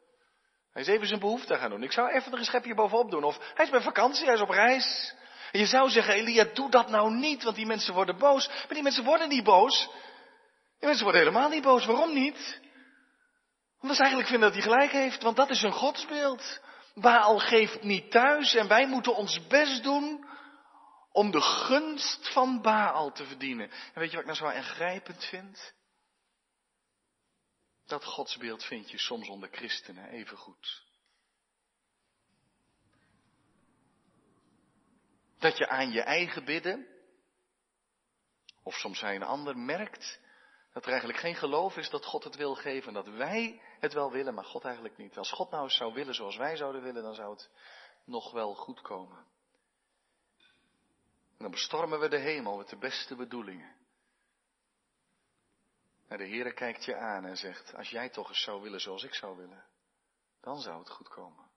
Hij 0.72 0.82
is 0.82 0.88
even 0.88 1.08
zijn 1.08 1.20
behoefte 1.20 1.58
gaan 1.58 1.70
doen. 1.70 1.84
Ik 1.84 1.92
zou 1.92 2.10
even 2.10 2.32
er 2.32 2.38
een 2.38 2.46
schepje 2.46 2.76
bovenop 2.76 3.12
doen. 3.12 3.24
Of 3.24 3.38
hij 3.54 3.66
is 3.66 3.72
bij 3.72 3.82
vakantie, 3.82 4.26
hij 4.26 4.34
is 4.34 4.42
op 4.42 4.50
reis. 4.50 5.16
En 5.52 5.60
je 5.60 5.66
zou 5.66 5.90
zeggen, 5.90 6.14
Elia, 6.14 6.44
doe 6.44 6.70
dat 6.70 6.90
nou 6.90 7.14
niet, 7.14 7.44
want 7.44 7.56
die 7.56 7.66
mensen 7.66 7.94
worden 7.94 8.18
boos. 8.18 8.48
Maar 8.48 8.74
die 8.74 8.84
mensen 8.84 9.04
worden 9.04 9.30
niet 9.30 9.44
boos. 9.44 9.90
Die 10.78 10.88
mensen 10.88 11.04
worden 11.04 11.22
helemaal 11.22 11.50
niet 11.50 11.64
boos. 11.64 11.86
Waarom 11.86 12.14
niet? 12.14 12.60
Omdat 13.80 13.96
ze 13.96 14.02
eigenlijk 14.02 14.32
vinden 14.32 14.52
dat 14.52 14.64
hij 14.64 14.72
gelijk 14.72 14.92
heeft, 14.92 15.24
want 15.24 15.36
dat 15.36 15.50
is 15.50 15.62
hun 15.62 15.72
godsbeeld. 15.72 16.60
Baal 16.94 17.40
geeft 17.40 17.84
niet 17.84 18.12
thuis 18.12 18.56
en 18.56 18.68
wij 18.68 18.88
moeten 18.88 19.16
ons 19.16 19.48
best 19.48 19.84
doen 19.84 20.30
om 21.12 21.32
de 21.32 21.42
gunst 21.42 22.32
van 22.32 22.62
Baal 22.62 23.12
te 23.12 23.26
verdienen. 23.26 23.70
En 23.70 24.00
weet 24.00 24.12
je 24.12 24.16
wat 24.16 24.26
ik 24.26 24.40
nou 24.40 24.54
zo 24.54 24.58
ingrijpend 24.58 25.26
vind? 25.26 25.74
Dat 27.86 28.06
godsbeeld 28.06 28.64
vind 28.64 28.92
je 28.92 28.98
soms 28.98 29.30
onder 29.30 29.50
christenen 29.52 30.10
even 30.10 30.38
goed. 30.38 30.84
Dat 35.40 35.58
je 35.58 35.70
aan 35.70 35.92
je 35.92 36.02
eigen 36.02 36.46
bidden, 36.46 36.88
of 38.64 38.74
soms 38.76 39.04
aan 39.04 39.16
een 39.16 39.24
ander, 39.24 39.58
merkt 39.58 40.20
dat 40.74 40.84
er 40.84 40.90
eigenlijk 40.90 41.20
geen 41.20 41.36
geloof 41.36 41.78
is 41.78 41.90
dat 41.90 42.06
God 42.06 42.24
het 42.24 42.36
wil 42.36 42.56
geven. 42.56 42.88
En 42.88 42.94
dat 42.94 43.08
wij 43.08 43.62
het 43.80 43.94
wel 43.94 44.12
willen, 44.12 44.34
maar 44.34 44.46
God 44.46 44.66
eigenlijk 44.66 44.98
niet. 44.98 45.18
Als 45.18 45.32
God 45.32 45.52
nou 45.52 45.64
eens 45.64 45.78
zou 45.78 45.94
willen 45.94 46.14
zoals 46.14 46.38
wij 46.38 46.56
zouden 46.56 46.82
willen, 46.82 47.04
dan 47.04 47.16
zou 47.16 47.32
het 47.32 47.50
nog 48.06 48.32
wel 48.32 48.56
goed 48.56 48.82
komen. 48.82 49.18
En 51.38 51.48
dan 51.48 51.52
bestormen 51.52 52.00
we 52.00 52.08
de 52.08 52.20
hemel 52.20 52.58
met 52.58 52.70
de 52.70 52.78
beste 52.78 53.16
bedoelingen. 53.16 53.76
En 56.08 56.18
de 56.18 56.28
Heere 56.28 56.54
kijkt 56.54 56.86
je 56.86 56.96
aan 56.96 57.26
en 57.26 57.38
zegt, 57.38 57.76
als 57.76 57.90
jij 57.90 58.10
toch 58.10 58.30
eens 58.30 58.44
zou 58.44 58.62
willen 58.62 58.80
zoals 58.80 59.04
ik 59.04 59.14
zou 59.14 59.38
willen, 59.38 59.66
dan 60.42 60.60
zou 60.60 60.80
het 60.80 60.90
goed 60.90 61.10
komen. 61.10 61.50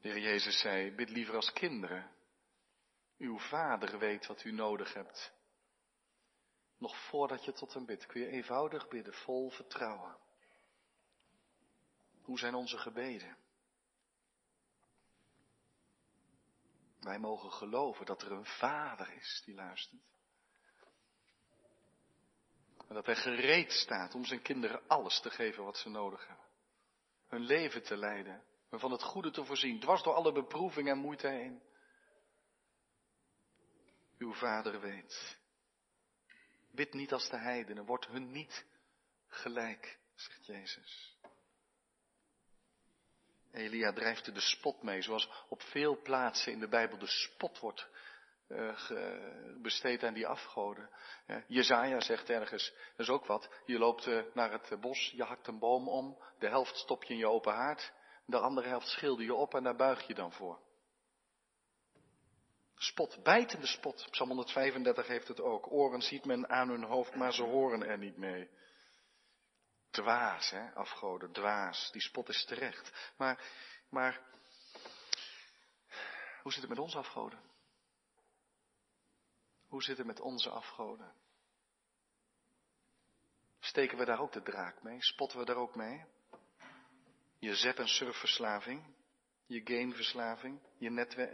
De 0.00 0.08
Heer 0.08 0.18
Jezus 0.18 0.60
zei, 0.60 0.94
bid 0.94 1.10
liever 1.10 1.34
als 1.34 1.52
kinderen. 1.52 2.10
Uw 3.18 3.38
vader 3.38 3.98
weet 3.98 4.26
wat 4.26 4.44
u 4.44 4.52
nodig 4.52 4.94
hebt. 4.94 5.32
Nog 6.82 6.96
voordat 6.96 7.44
je 7.44 7.52
tot 7.52 7.74
hem 7.74 7.86
bidt, 7.86 8.06
kun 8.06 8.20
je 8.20 8.26
eenvoudig 8.26 8.88
bidden, 8.88 9.14
vol 9.14 9.50
vertrouwen. 9.50 10.16
Hoe 12.22 12.38
zijn 12.38 12.54
onze 12.54 12.78
gebeden? 12.78 13.36
Wij 17.00 17.18
mogen 17.18 17.52
geloven 17.52 18.06
dat 18.06 18.22
er 18.22 18.32
een 18.32 18.46
vader 18.46 19.12
is 19.12 19.42
die 19.44 19.54
luistert. 19.54 20.02
En 22.88 22.94
dat 22.94 23.06
hij 23.06 23.16
gereed 23.16 23.72
staat 23.72 24.14
om 24.14 24.24
zijn 24.24 24.42
kinderen 24.42 24.88
alles 24.88 25.20
te 25.20 25.30
geven 25.30 25.64
wat 25.64 25.76
ze 25.76 25.88
nodig 25.88 26.26
hebben. 26.26 26.46
Hun 27.26 27.40
leven 27.40 27.82
te 27.82 27.96
leiden, 27.96 28.44
en 28.70 28.80
van 28.80 28.90
het 28.90 29.02
goede 29.02 29.30
te 29.30 29.44
voorzien, 29.44 29.80
dwars 29.80 30.02
door 30.02 30.14
alle 30.14 30.32
beproeving 30.32 30.88
en 30.88 30.98
moeite 30.98 31.28
heen. 31.28 31.62
Uw 34.18 34.34
vader 34.34 34.80
weet 34.80 35.40
Bid 36.72 36.92
niet 36.92 37.12
als 37.12 37.28
de 37.28 37.38
heidenen, 37.38 37.84
word 37.84 38.06
hun 38.06 38.30
niet 38.30 38.66
gelijk, 39.28 39.98
zegt 40.14 40.46
Jezus. 40.46 41.16
Elia 43.52 43.92
drijft 43.92 44.26
er 44.26 44.34
de 44.34 44.40
spot 44.40 44.82
mee, 44.82 45.02
zoals 45.02 45.30
op 45.48 45.62
veel 45.62 46.02
plaatsen 46.02 46.52
in 46.52 46.60
de 46.60 46.68
Bijbel 46.68 46.98
de 46.98 47.06
spot 47.06 47.58
wordt 47.58 47.88
uh, 48.48 49.62
besteed 49.62 50.04
aan 50.04 50.14
die 50.14 50.26
afgoden. 50.26 50.90
Uh, 51.26 51.36
Jezaja 51.46 52.00
zegt 52.00 52.30
ergens, 52.30 52.72
dat 52.96 53.06
is 53.06 53.12
ook 53.12 53.26
wat, 53.26 53.48
je 53.66 53.78
loopt 53.78 54.06
uh, 54.06 54.22
naar 54.34 54.52
het 54.52 54.80
bos, 54.80 55.12
je 55.16 55.22
hakt 55.22 55.46
een 55.46 55.58
boom 55.58 55.88
om, 55.88 56.22
de 56.38 56.48
helft 56.48 56.76
stop 56.76 57.04
je 57.04 57.12
in 57.12 57.18
je 57.18 57.28
open 57.28 57.52
haard, 57.52 57.92
de 58.26 58.38
andere 58.38 58.68
helft 58.68 58.88
schilder 58.88 59.24
je 59.24 59.34
op 59.34 59.54
en 59.54 59.62
daar 59.62 59.76
buig 59.76 60.06
je 60.06 60.14
dan 60.14 60.32
voor. 60.32 60.61
Spot, 62.82 63.22
bijtende 63.22 63.66
spot. 63.66 64.06
Psalm 64.10 64.28
135 64.28 65.06
heeft 65.06 65.28
het 65.28 65.40
ook. 65.40 65.72
Oren 65.72 66.02
ziet 66.02 66.24
men 66.24 66.48
aan 66.48 66.68
hun 66.68 66.84
hoofd, 66.84 67.14
maar 67.14 67.32
ze 67.32 67.42
horen 67.42 67.82
er 67.82 67.98
niet 67.98 68.16
mee. 68.16 68.50
Dwaas, 69.90 70.50
hè, 70.50 70.74
afgoden, 70.74 71.32
dwaas. 71.32 71.90
Die 71.92 72.02
spot 72.02 72.28
is 72.28 72.44
terecht. 72.44 73.12
Maar, 73.16 73.44
maar, 73.88 74.20
hoe 76.42 76.52
zit 76.52 76.60
het 76.60 76.70
met 76.70 76.78
onze 76.78 76.98
afgoden? 76.98 77.40
Hoe 79.68 79.82
zit 79.82 79.98
het 79.98 80.06
met 80.06 80.20
onze 80.20 80.50
afgoden? 80.50 81.14
Steken 83.60 83.98
we 83.98 84.04
daar 84.04 84.20
ook 84.20 84.32
de 84.32 84.42
draak 84.42 84.82
mee? 84.82 85.02
Spotten 85.02 85.38
we 85.38 85.44
daar 85.44 85.56
ook 85.56 85.74
mee? 85.74 86.04
Je 87.38 87.54
zet- 87.54 87.78
en 87.78 87.88
surfverslaving? 87.88 88.94
Je 89.46 89.60
gameverslaving, 89.64 90.60
je 90.78 90.90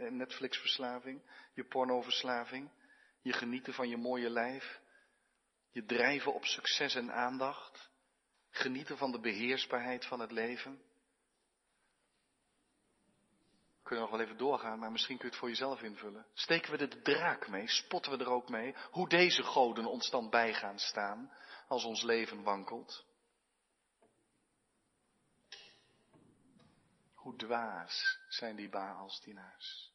Netflixverslaving, 0.09 1.21
je 1.53 1.63
pornoverslaving, 1.63 2.69
je 3.21 3.33
genieten 3.33 3.73
van 3.73 3.89
je 3.89 3.97
mooie 3.97 4.29
lijf, 4.29 4.79
je 5.71 5.85
drijven 5.85 6.33
op 6.33 6.45
succes 6.45 6.95
en 6.95 7.11
aandacht, 7.11 7.89
genieten 8.49 8.97
van 8.97 9.11
de 9.11 9.19
beheersbaarheid 9.19 10.05
van 10.05 10.19
het 10.19 10.31
leven. 10.31 10.81
We 13.77 13.95
kunnen 13.95 14.09
nog 14.09 14.17
wel 14.17 14.25
even 14.25 14.37
doorgaan, 14.37 14.79
maar 14.79 14.91
misschien 14.91 15.17
kun 15.17 15.25
je 15.25 15.31
het 15.31 15.39
voor 15.39 15.49
jezelf 15.49 15.81
invullen. 15.81 16.25
Steken 16.33 16.71
we 16.71 16.77
de 16.77 17.01
draak 17.01 17.47
mee? 17.47 17.67
Spotten 17.67 18.11
we 18.11 18.23
er 18.23 18.31
ook 18.31 18.49
mee? 18.49 18.75
Hoe 18.91 19.09
deze 19.09 19.43
goden 19.43 19.85
ons 19.85 20.09
dan 20.09 20.29
bij 20.29 20.53
gaan 20.53 20.79
staan 20.79 21.31
als 21.67 21.83
ons 21.83 22.03
leven 22.03 22.43
wankelt? 22.43 23.05
Hoe 27.29 27.37
dwaas 27.37 28.19
zijn 28.27 28.55
die 28.55 28.69
Baalsdienaars. 28.69 29.93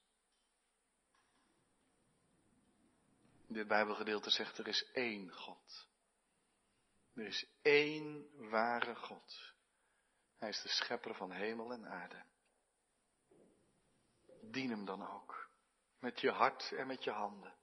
Dit 3.46 3.68
Bijbelgedeelte 3.68 4.30
zegt 4.30 4.58
er 4.58 4.68
is 4.68 4.90
één 4.92 5.32
God. 5.32 5.88
Er 7.14 7.26
is 7.26 7.46
één 7.62 8.28
ware 8.50 8.94
God. 8.94 9.54
Hij 10.38 10.48
is 10.48 10.62
de 10.62 10.68
schepper 10.68 11.14
van 11.14 11.30
hemel 11.30 11.72
en 11.72 11.88
aarde. 11.88 12.24
Dien 14.40 14.70
hem 14.70 14.84
dan 14.84 15.08
ook. 15.08 15.50
Met 15.98 16.20
je 16.20 16.30
hart 16.30 16.72
en 16.72 16.86
met 16.86 17.04
je 17.04 17.10
handen. 17.10 17.54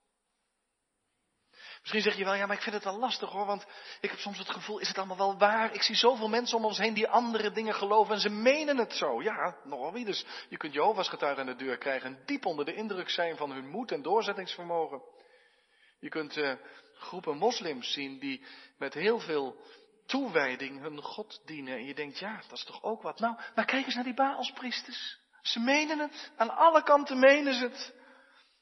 Misschien 1.82 2.02
zeg 2.02 2.16
je 2.16 2.24
wel, 2.24 2.34
ja, 2.34 2.46
maar 2.46 2.56
ik 2.56 2.62
vind 2.62 2.76
het 2.76 2.84
wel 2.84 2.98
lastig 2.98 3.30
hoor, 3.30 3.46
want 3.46 3.66
ik 4.02 4.10
heb 4.10 4.20
soms 4.20 4.38
het 4.38 4.50
gevoel, 4.50 4.80
is 4.80 4.88
het 4.88 4.98
allemaal 4.98 5.18
wel 5.18 5.38
waar? 5.38 5.74
Ik 5.74 5.82
zie 5.82 5.96
zoveel 5.96 6.30
mensen 6.30 6.58
om 6.58 6.66
ons 6.66 6.78
heen 6.78 6.94
die 6.94 7.08
andere 7.08 7.52
dingen 7.52 7.74
geloven 7.74 8.14
en 8.14 8.20
ze 8.20 8.30
menen 8.30 8.78
het 8.78 8.94
zo. 8.94 9.22
Ja, 9.22 9.56
nogal 9.64 9.94
wie 9.94 10.06
dus. 10.06 10.26
Je 10.50 10.58
kunt 10.58 10.74
Jehovah's 10.74 11.10
getuigen 11.10 11.42
aan 11.42 11.58
de 11.58 11.64
deur 11.64 11.78
krijgen 11.78 12.16
en 12.16 12.26
diep 12.26 12.46
onder 12.46 12.66
de 12.66 12.74
indruk 12.74 13.10
zijn 13.10 13.38
van 13.38 13.52
hun 13.52 13.70
moed 13.70 13.92
en 13.92 14.02
doorzettingsvermogen. 14.02 15.02
Je 16.00 16.10
kunt 16.10 16.38
uh, 16.38 16.54
groepen 16.94 17.38
moslims 17.38 17.94
zien 17.94 18.20
die 18.20 18.46
met 18.78 18.94
heel 18.94 19.20
veel 19.20 19.56
toewijding 20.06 20.82
hun 20.82 21.02
God 21.02 21.42
dienen. 21.46 21.74
En 21.74 21.86
je 21.86 21.94
denkt, 21.94 22.20
ja, 22.20 22.42
dat 22.48 22.58
is 22.58 22.64
toch 22.64 22.84
ook 22.84 23.02
wat. 23.02 23.20
Nou, 23.20 23.36
maar 23.56 23.66
kijk 23.66 23.86
eens 23.86 23.96
naar 23.96 24.04
die 24.04 24.14
Baalspriesters. 24.14 25.20
Ze 25.42 25.60
menen 25.60 26.00
het. 26.00 26.32
Aan 26.36 26.56
alle 26.56 26.84
kanten 26.84 27.20
menen 27.20 27.54
ze 27.54 27.64
het. 27.64 27.94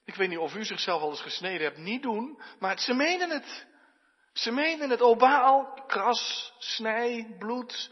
Ik 0.10 0.15
weet 0.15 0.30
niet 0.30 0.38
of 0.38 0.56
u 0.56 0.65
zichzelf 0.65 1.02
al 1.02 1.10
eens 1.10 1.22
gesneden 1.22 1.62
hebt, 1.62 1.78
niet 1.78 2.02
doen, 2.02 2.41
maar 2.60 2.80
ze 2.80 2.93
menen 2.93 3.30
het. 3.30 3.67
Ze 4.34 4.52
menen 4.52 4.89
het. 4.89 5.02
O 5.02 5.15
Baal, 5.15 5.84
kras, 5.88 6.54
snij, 6.58 7.36
bloed. 7.39 7.91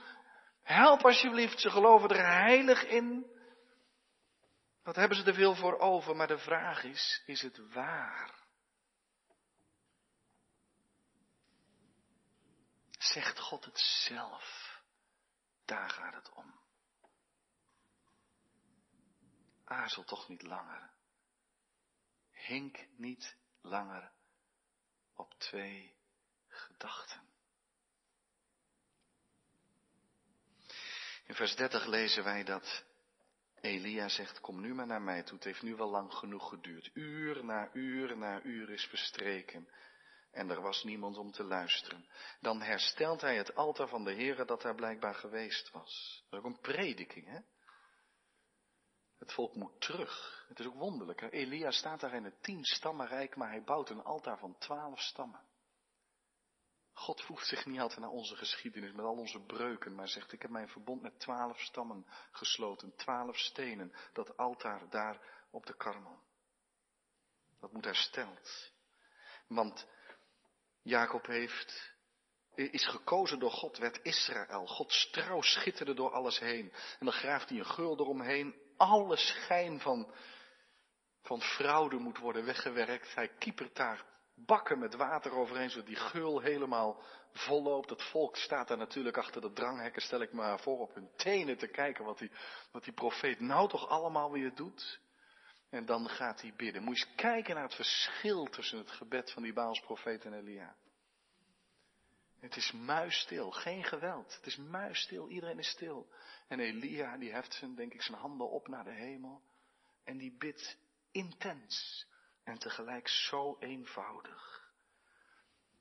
Help 0.63 1.05
alsjeblieft, 1.05 1.59
ze 1.59 1.69
geloven 1.69 2.09
er 2.09 2.25
heilig 2.25 2.83
in. 2.85 3.25
Wat 4.83 4.95
hebben 4.95 5.17
ze 5.17 5.23
er 5.23 5.33
veel 5.33 5.55
voor 5.55 5.79
over? 5.79 6.15
Maar 6.15 6.27
de 6.27 6.37
vraag 6.37 6.83
is, 6.83 7.23
is 7.25 7.41
het 7.41 7.73
waar? 7.73 8.33
Zegt 12.97 13.39
God 13.39 13.65
het 13.65 13.79
zelf? 13.79 14.79
Daar 15.65 15.89
gaat 15.89 16.13
het 16.13 16.33
om. 16.33 16.59
Aarzel 19.65 20.03
toch 20.03 20.27
niet 20.27 20.41
langer 20.41 20.96
hink 22.45 22.87
niet 22.97 23.35
langer 23.61 24.11
op 25.15 25.33
twee 25.37 25.95
gedachten. 26.47 27.21
In 31.25 31.35
vers 31.35 31.55
30 31.55 31.85
lezen 31.85 32.23
wij 32.23 32.43
dat 32.43 32.83
Elia 33.61 34.09
zegt, 34.09 34.39
kom 34.39 34.61
nu 34.61 34.73
maar 34.73 34.87
naar 34.87 35.01
mij 35.01 35.23
toe, 35.23 35.35
het 35.35 35.43
heeft 35.43 35.61
nu 35.61 35.75
wel 35.75 35.89
lang 35.89 36.13
genoeg 36.13 36.49
geduurd. 36.49 36.89
Uur 36.93 37.45
na 37.45 37.69
uur 37.73 38.17
na 38.17 38.41
uur 38.41 38.69
is 38.69 38.85
verstreken 38.85 39.67
en 40.31 40.49
er 40.49 40.61
was 40.61 40.83
niemand 40.83 41.17
om 41.17 41.31
te 41.31 41.43
luisteren. 41.43 42.07
Dan 42.39 42.61
herstelt 42.61 43.21
hij 43.21 43.37
het 43.37 43.55
altaar 43.55 43.87
van 43.87 44.03
de 44.03 44.13
Heere 44.13 44.45
dat 44.45 44.61
daar 44.61 44.75
blijkbaar 44.75 45.15
geweest 45.15 45.71
was. 45.71 46.23
Dat 46.29 46.39
is 46.39 46.45
ook 46.45 46.53
een 46.53 46.61
prediking, 46.61 47.25
hè? 47.27 47.39
Het 49.19 49.33
volk 49.33 49.55
moet 49.55 49.81
terug. 49.81 50.45
Het 50.47 50.59
is 50.59 50.65
ook 50.65 50.75
wonderlijk. 50.75 51.19
Hè? 51.19 51.29
Elia 51.29 51.71
staat 51.71 51.99
daar 51.99 52.13
in 52.13 52.23
het 52.23 52.43
tien 52.43 52.63
stammenrijk, 52.63 53.35
maar 53.35 53.49
hij 53.49 53.63
bouwt 53.63 53.89
een 53.89 54.03
altaar 54.03 54.37
van 54.37 54.57
twaalf 54.57 54.99
stammen. 55.01 55.41
God 56.93 57.21
voegt 57.21 57.47
zich 57.47 57.65
niet 57.65 57.79
altijd 57.79 57.99
naar 57.99 58.09
onze 58.09 58.35
geschiedenis 58.35 58.91
met 58.91 59.05
al 59.05 59.15
onze 59.15 59.39
breuken, 59.39 59.95
maar 59.95 60.07
zegt, 60.07 60.31
ik 60.31 60.41
heb 60.41 60.51
mijn 60.51 60.69
verbond 60.69 61.01
met 61.01 61.19
twaalf 61.19 61.59
stammen 61.59 62.05
gesloten, 62.31 62.95
twaalf 62.95 63.37
stenen, 63.37 63.93
dat 64.13 64.37
altaar 64.37 64.89
daar 64.89 65.45
op 65.51 65.65
de 65.65 65.75
karmel. 65.75 66.19
Dat 67.59 67.71
moet 67.71 67.85
hersteld. 67.85 68.71
Want 69.47 69.87
Jacob 70.81 71.25
heeft, 71.25 71.93
is 72.55 72.87
gekozen 72.87 73.39
door 73.39 73.51
God, 73.51 73.77
werd 73.77 73.99
Israël. 74.03 74.67
Gods 74.67 75.09
trouw 75.09 75.41
schitterde 75.41 75.93
door 75.93 76.11
alles 76.11 76.39
heen. 76.39 76.71
En 76.99 77.05
dan 77.05 77.13
graaft 77.13 77.49
hij 77.49 77.57
een 77.57 77.65
geul 77.65 77.99
eromheen. 77.99 78.55
Alle 78.77 79.17
schijn 79.17 79.79
van, 79.79 80.11
van 81.21 81.41
fraude 81.41 81.97
moet 81.97 82.17
worden 82.17 82.45
weggewerkt. 82.45 83.15
Hij 83.15 83.27
kiepert 83.27 83.75
daar 83.75 84.05
bakken 84.35 84.79
met 84.79 84.95
water 84.95 85.31
overheen, 85.31 85.69
zodat 85.69 85.87
die 85.87 85.95
geul 85.95 86.39
helemaal 86.39 87.01
volloopt. 87.31 87.89
Het 87.89 88.03
volk 88.03 88.35
staat 88.35 88.67
daar 88.67 88.77
natuurlijk 88.77 89.17
achter 89.17 89.41
de 89.41 89.53
dranghekken, 89.53 90.01
stel 90.01 90.21
ik 90.21 90.33
maar 90.33 90.59
voor, 90.59 90.79
op 90.79 90.93
hun 90.93 91.09
tenen 91.15 91.57
te 91.57 91.67
kijken 91.67 92.05
wat 92.05 92.17
die, 92.17 92.31
wat 92.71 92.83
die 92.83 92.93
profeet 92.93 93.39
nou 93.39 93.69
toch 93.69 93.87
allemaal 93.87 94.31
weer 94.31 94.55
doet. 94.55 94.99
En 95.69 95.85
dan 95.85 96.09
gaat 96.09 96.41
hij 96.41 96.53
bidden. 96.55 96.83
Moet 96.83 96.99
je 96.99 97.05
eens 97.05 97.15
kijken 97.15 97.53
naar 97.53 97.63
het 97.63 97.75
verschil 97.75 98.45
tussen 98.45 98.77
het 98.77 98.91
gebed 98.91 99.31
van 99.31 99.43
die 99.43 99.53
Baalsprofeet 99.53 100.25
en 100.25 100.33
Elia. 100.33 100.75
Het 102.39 102.55
is 102.55 102.71
muisstil, 102.71 103.51
geen 103.51 103.83
geweld. 103.83 104.35
Het 104.35 104.45
is 104.45 104.55
muisstil, 104.55 105.29
iedereen 105.29 105.59
is 105.59 105.69
stil. 105.69 106.09
En 106.47 106.59
Elia, 106.59 107.17
die 107.17 107.31
heft 107.31 107.53
zijn, 107.53 107.75
denk 107.75 107.93
ik, 107.93 108.01
zijn 108.01 108.17
handen 108.17 108.49
op 108.49 108.67
naar 108.67 108.83
de 108.83 108.93
hemel. 108.93 109.41
En 110.03 110.17
die 110.17 110.37
bidt 110.37 110.77
intens. 111.11 112.05
En 112.43 112.59
tegelijk 112.59 113.07
zo 113.07 113.57
eenvoudig. 113.59 114.71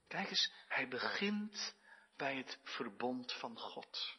Kijk 0.08 0.28
eens, 0.28 0.52
hij 0.68 0.88
begint 0.88 1.74
bij 2.16 2.36
het 2.36 2.58
verbond 2.62 3.32
van 3.32 3.58
God. 3.58 4.18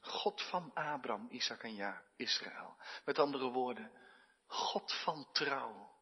God 0.00 0.42
van 0.42 0.74
Abraham, 0.74 1.26
Isaac 1.30 1.62
en 1.62 1.74
ja, 1.74 2.02
Israël. 2.16 2.76
Met 3.04 3.18
andere 3.18 3.50
woorden, 3.50 3.90
God 4.46 4.92
van 5.04 5.28
trouw. 5.32 5.95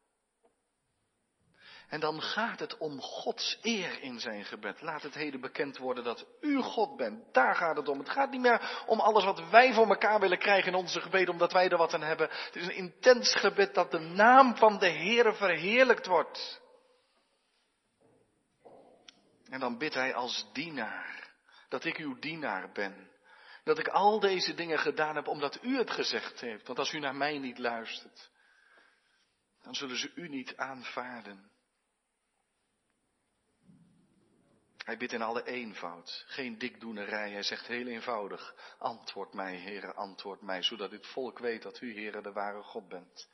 En 1.89 1.99
dan 1.99 2.21
gaat 2.21 2.59
het 2.59 2.77
om 2.77 3.01
Gods 3.01 3.59
eer 3.61 4.01
in 4.01 4.19
zijn 4.19 4.45
gebed. 4.45 4.81
Laat 4.81 5.01
het 5.01 5.13
heden 5.13 5.41
bekend 5.41 5.77
worden 5.77 6.03
dat 6.03 6.25
u 6.41 6.61
God 6.61 6.97
bent. 6.97 7.33
Daar 7.33 7.55
gaat 7.55 7.77
het 7.77 7.87
om. 7.87 7.99
Het 7.99 8.09
gaat 8.09 8.31
niet 8.31 8.41
meer 8.41 8.83
om 8.85 8.99
alles 8.99 9.23
wat 9.23 9.49
wij 9.49 9.73
voor 9.73 9.87
elkaar 9.87 10.19
willen 10.19 10.37
krijgen 10.37 10.71
in 10.71 10.77
onze 10.77 11.01
gebeden, 11.01 11.33
omdat 11.33 11.51
wij 11.51 11.69
er 11.69 11.77
wat 11.77 11.93
aan 11.93 12.01
hebben. 12.01 12.29
Het 12.29 12.55
is 12.55 12.65
een 12.65 12.75
intens 12.75 13.35
gebed 13.35 13.73
dat 13.73 13.91
de 13.91 13.99
naam 13.99 14.55
van 14.55 14.79
de 14.79 14.89
Heere 14.89 15.33
verheerlijkt 15.33 16.05
wordt. 16.05 16.61
En 19.49 19.59
dan 19.59 19.77
bidt 19.77 19.93
hij 19.93 20.13
als 20.13 20.49
dienaar, 20.53 21.33
dat 21.69 21.85
ik 21.85 21.97
uw 21.97 22.19
dienaar 22.19 22.71
ben. 22.71 23.13
Dat 23.63 23.79
ik 23.79 23.87
al 23.87 24.19
deze 24.19 24.53
dingen 24.53 24.79
gedaan 24.79 25.15
heb 25.15 25.27
omdat 25.27 25.59
u 25.61 25.77
het 25.77 25.91
gezegd 25.91 26.41
heeft. 26.41 26.67
Want 26.67 26.79
als 26.79 26.93
u 26.93 26.99
naar 26.99 27.15
mij 27.15 27.37
niet 27.37 27.57
luistert, 27.57 28.29
dan 29.61 29.75
zullen 29.75 29.97
ze 29.97 30.11
u 30.15 30.29
niet 30.29 30.57
aanvaarden. 30.57 31.51
Hij 34.85 34.97
bidt 34.97 35.11
in 35.11 35.21
alle 35.21 35.43
eenvoud, 35.43 36.23
geen 36.27 36.57
dikdoenerij. 36.57 37.31
Hij 37.31 37.43
zegt 37.43 37.67
heel 37.67 37.87
eenvoudig, 37.87 38.55
antwoord 38.77 39.33
mij, 39.33 39.57
Heere, 39.57 39.93
antwoord 39.93 40.41
mij, 40.41 40.61
zodat 40.61 40.89
dit 40.89 41.07
volk 41.07 41.39
weet 41.39 41.61
dat 41.61 41.81
u, 41.81 41.93
Heere, 41.93 42.21
de 42.21 42.31
ware 42.31 42.61
God 42.61 42.87
bent. 42.87 43.29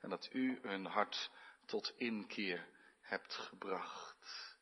En 0.00 0.10
dat 0.10 0.28
u 0.32 0.58
hun 0.62 0.84
hart 0.84 1.30
tot 1.66 1.92
inkeer 1.96 2.68
hebt 3.00 3.34
gebracht. 3.34 4.56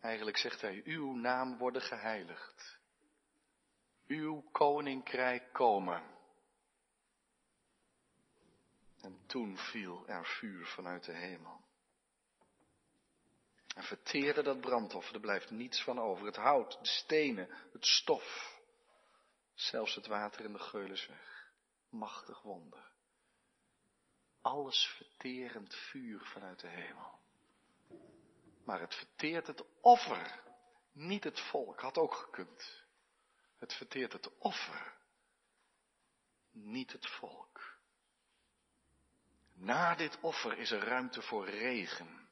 Eigenlijk 0.00 0.36
zegt 0.36 0.60
hij, 0.60 0.80
uw 0.84 1.14
naam 1.14 1.58
worden 1.58 1.82
geheiligd. 1.82 2.78
Uw 4.06 4.42
koninkrijk 4.52 5.52
komen. 5.52 6.02
En 9.00 9.26
toen 9.26 9.56
viel 9.56 10.08
er 10.08 10.26
vuur 10.26 10.66
vanuit 10.66 11.04
de 11.04 11.12
hemel. 11.12 11.67
En 13.78 13.84
verteerde 13.84 14.42
dat 14.42 14.60
brandoffer, 14.60 15.14
er 15.14 15.20
blijft 15.20 15.50
niets 15.50 15.82
van 15.82 16.00
over. 16.00 16.26
Het 16.26 16.36
hout, 16.36 16.78
de 16.80 16.88
stenen, 16.88 17.48
het 17.72 17.86
stof. 17.86 18.58
Zelfs 19.54 19.94
het 19.94 20.06
water 20.06 20.44
in 20.44 20.52
de 20.52 20.58
geulen 20.58 21.08
weg. 21.08 21.52
Machtig 21.88 22.42
wonder. 22.42 22.90
Alles 24.40 24.94
verterend 24.96 25.74
vuur 25.74 26.20
vanuit 26.20 26.60
de 26.60 26.68
hemel. 26.68 27.18
Maar 28.64 28.80
het 28.80 28.94
verteert 28.94 29.46
het 29.46 29.64
offer, 29.80 30.42
niet 30.92 31.24
het 31.24 31.40
volk. 31.40 31.80
Had 31.80 31.98
ook 31.98 32.14
gekund. 32.14 32.84
Het 33.56 33.74
verteert 33.74 34.12
het 34.12 34.38
offer, 34.38 34.94
niet 36.50 36.92
het 36.92 37.06
volk. 37.06 37.78
Na 39.54 39.94
dit 39.94 40.18
offer 40.20 40.58
is 40.58 40.70
er 40.70 40.84
ruimte 40.84 41.22
voor 41.22 41.48
regen. 41.48 42.27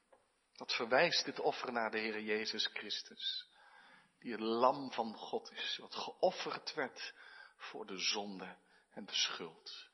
Dat 0.57 0.73
verwijst 0.73 1.25
dit 1.25 1.39
offer 1.39 1.71
naar 1.71 1.91
de 1.91 1.97
Heer 1.97 2.21
Jezus 2.21 2.67
Christus, 2.67 3.49
die 4.19 4.31
het 4.31 4.41
lam 4.41 4.91
van 4.91 5.15
God 5.15 5.51
is, 5.51 5.77
wat 5.77 5.95
geofferd 5.95 6.73
werd 6.73 7.13
voor 7.57 7.85
de 7.85 7.97
zonde 7.97 8.57
en 8.89 9.05
de 9.05 9.13
schuld. 9.13 9.89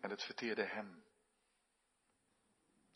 En 0.00 0.10
het 0.10 0.22
verteerde 0.22 0.64
hem, 0.64 1.04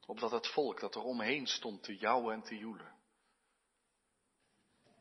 opdat 0.06 0.30
het 0.30 0.46
volk 0.46 0.80
dat 0.80 0.94
er 0.94 1.02
omheen 1.02 1.46
stond 1.46 1.82
te 1.82 1.96
jouwen 1.96 2.34
en 2.34 2.42
te 2.42 2.56
joelen, 2.56 2.98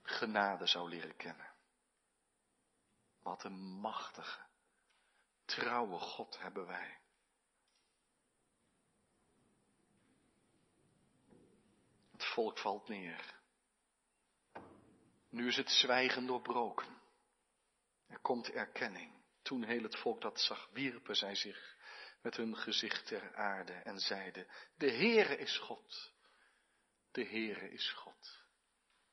genade 0.01 0.67
zou 0.67 0.89
leren 0.89 1.15
kennen. 1.15 1.53
Wat 3.21 3.43
een 3.43 3.59
machtige, 3.59 4.45
trouwe 5.45 5.99
God 5.99 6.39
hebben 6.39 6.65
wij. 6.65 7.03
Het 12.25 12.33
volk 12.33 12.59
valt 12.59 12.87
neer. 12.87 13.33
Nu 15.29 15.47
is 15.47 15.55
het 15.55 15.69
zwijgen 15.69 16.25
doorbroken. 16.25 17.01
Er 18.07 18.19
komt 18.19 18.49
erkenning. 18.51 19.23
Toen 19.41 19.63
heel 19.63 19.83
het 19.83 19.99
volk 19.99 20.21
dat 20.21 20.39
zag, 20.39 20.69
wierpen 20.71 21.15
zij 21.15 21.35
zich 21.35 21.77
met 22.21 22.35
hun 22.35 22.57
gezicht 22.57 23.07
ter 23.07 23.35
aarde 23.35 23.73
en 23.73 23.99
zeiden, 23.99 24.47
de 24.77 24.91
Heere 24.91 25.37
is 25.37 25.57
God. 25.57 26.13
De 27.11 27.25
Heere 27.25 27.69
is 27.69 27.91
God. 27.91 28.43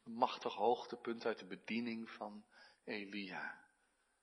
Een 0.05 0.12
machtig 0.12 0.55
hoogtepunt 0.55 1.27
uit 1.27 1.38
de 1.38 1.46
bediening 1.46 2.11
van 2.11 2.46
Elia. 2.85 3.64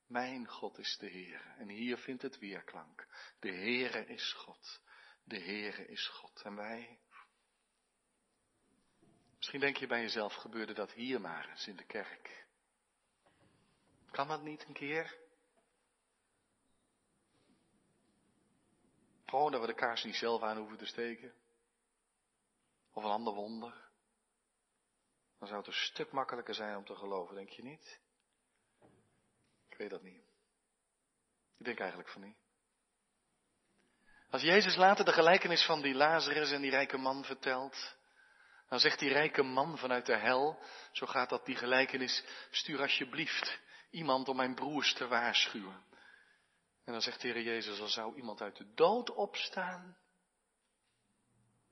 Mijn 0.08 0.48
God 0.48 0.78
is 0.78 0.98
de 0.98 1.10
Heere. 1.10 1.56
En 1.58 1.70
hier 1.70 1.98
vindt 1.98 2.22
het 2.22 2.38
weerklank. 2.38 3.08
De 3.40 3.52
Heere 3.52 4.06
is 4.06 4.34
God. 4.34 4.82
De 5.24 5.40
Heere 5.40 5.86
is 5.86 6.08
God. 6.08 6.42
En 6.42 6.56
wij, 6.56 7.00
Misschien 9.40 9.60
denk 9.60 9.78
je 9.78 9.88
bij 9.88 10.02
jezelf, 10.02 10.34
gebeurde 10.34 10.74
dat 10.74 10.92
hier 10.92 11.22
maar 11.22 11.50
eens 11.50 11.68
in 11.68 11.76
de 11.76 11.86
kerk. 11.86 12.46
Kan 14.12 14.28
dat 14.28 14.42
niet 14.42 14.66
een 14.68 14.74
keer? 14.74 15.18
Gewoon 19.26 19.52
dat 19.52 19.62
we 19.62 19.68
de 19.68 19.74
kaars 19.74 20.04
niet 20.04 20.16
zelf 20.16 20.42
aan 20.42 20.58
hoeven 20.58 20.78
te 20.78 20.86
steken. 20.86 21.34
Of 22.94 23.04
een 23.04 23.10
ander 23.10 23.34
wonder. 23.34 23.90
Dan 25.38 25.48
zou 25.48 25.60
het 25.60 25.68
een 25.68 25.74
stuk 25.74 26.12
makkelijker 26.12 26.54
zijn 26.54 26.78
om 26.78 26.86
te 26.86 26.96
geloven, 26.96 27.36
denk 27.36 27.50
je 27.50 27.64
niet? 27.64 28.00
Ik 29.70 29.78
weet 29.78 29.90
dat 29.90 30.02
niet. 30.02 30.24
Ik 31.58 31.66
denk 31.66 31.80
eigenlijk 31.80 32.10
van 32.10 32.22
niet. 32.22 32.38
Als 34.30 34.42
Jezus 34.42 34.76
later 34.76 35.06
de 35.06 35.14
gelijkenis 35.14 35.66
van 35.66 35.82
die 35.82 35.94
Lazarus 35.94 36.52
en 36.52 36.62
die 36.62 36.72
rijke 36.72 36.98
man 36.98 37.24
vertelt, 37.24 37.98
dan 38.70 38.80
zegt 38.80 39.00
die 39.00 39.10
rijke 39.10 39.44
man 39.44 39.78
vanuit 39.78 40.06
de 40.06 40.18
hel, 40.18 40.60
zo 40.92 41.06
gaat 41.06 41.30
dat 41.30 41.46
die 41.46 41.56
gelijkenis, 41.56 42.24
stuur 42.52 42.82
alsjeblieft 42.82 43.60
iemand 43.90 44.28
om 44.28 44.36
mijn 44.36 44.56
broers 44.56 44.94
te 44.94 45.08
waarschuwen. 45.08 45.84
En 46.86 46.92
dan 46.94 47.02
zegt 47.02 47.22
de 47.22 47.28
Heer 47.28 47.42
Jezus, 47.42 47.80
al 47.80 47.88
zou 47.88 48.16
iemand 48.16 48.42
uit 48.42 48.58
de 48.58 48.74
dood 48.74 49.10
opstaan, 49.10 49.98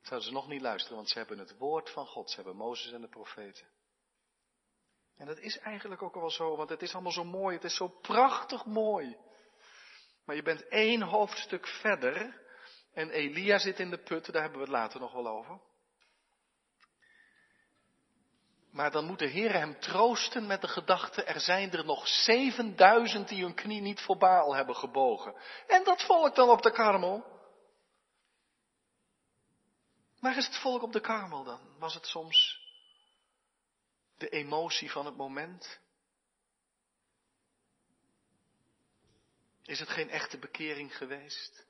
zouden 0.02 0.28
ze 0.28 0.34
nog 0.34 0.48
niet 0.48 0.62
luisteren, 0.62 0.96
want 0.96 1.10
ze 1.10 1.18
hebben 1.18 1.38
het 1.38 1.58
woord 1.58 1.90
van 1.90 2.06
God. 2.06 2.30
Ze 2.30 2.36
hebben 2.36 2.56
Mozes 2.56 2.92
en 2.92 3.02
de 3.02 3.10
profeten. 3.10 3.68
En 5.18 5.26
dat 5.26 5.40
is 5.40 5.60
eigenlijk 5.60 6.02
ook 6.02 6.14
wel 6.14 6.30
zo, 6.30 6.56
want 6.56 6.70
het 6.70 6.82
is 6.82 6.94
allemaal 6.94 7.12
zo 7.12 7.24
mooi. 7.24 7.56
Het 7.56 7.64
is 7.64 7.76
zo 7.76 7.88
prachtig 7.88 8.66
mooi. 8.66 9.18
Maar 10.26 10.36
je 10.36 10.42
bent 10.42 10.68
één 10.68 11.02
hoofdstuk 11.02 11.68
verder. 11.68 12.42
En 12.94 13.10
Elia 13.10 13.58
zit 13.58 13.80
in 13.80 13.90
de 13.90 14.04
put, 14.04 14.32
daar 14.32 14.42
hebben 14.42 14.60
we 14.60 14.66
het 14.66 14.76
later 14.76 15.00
nog 15.00 15.14
wel 15.14 15.28
over. 15.28 15.62
Maar 18.78 18.92
dan 18.92 19.06
moet 19.06 19.20
de 19.20 19.28
Heer 19.28 19.54
hem 19.54 19.80
troosten 19.80 20.48
met 20.48 20.62
de 20.62 20.68
gedachte, 20.68 21.24
er 21.24 21.40
zijn 21.40 21.72
er 21.72 21.86
nog 21.86 22.08
7000 22.08 23.28
die 23.28 23.44
hun 23.44 23.54
knie 23.54 23.82
niet 23.82 24.02
voor 24.02 24.18
Baal 24.18 24.56
hebben 24.56 24.76
gebogen. 24.76 25.36
En 25.68 25.84
dat 25.84 26.04
volk 26.04 26.36
dan 26.36 26.50
op 26.50 26.62
de 26.62 26.72
karmel. 26.72 27.26
Waar 30.20 30.38
is 30.38 30.46
het 30.46 30.58
volk 30.58 30.82
op 30.82 30.92
de 30.94 31.00
karmel 31.00 31.44
dan? 31.44 31.60
Was 31.80 31.94
het 31.94 32.06
soms 32.06 32.62
de 34.18 34.30
emotie 34.30 34.92
van 34.92 35.06
het 35.06 35.16
moment? 35.16 35.80
Is 39.64 39.80
het 39.80 39.90
geen 39.90 40.10
echte 40.10 40.38
bekering 40.38 40.98
geweest? 40.98 41.66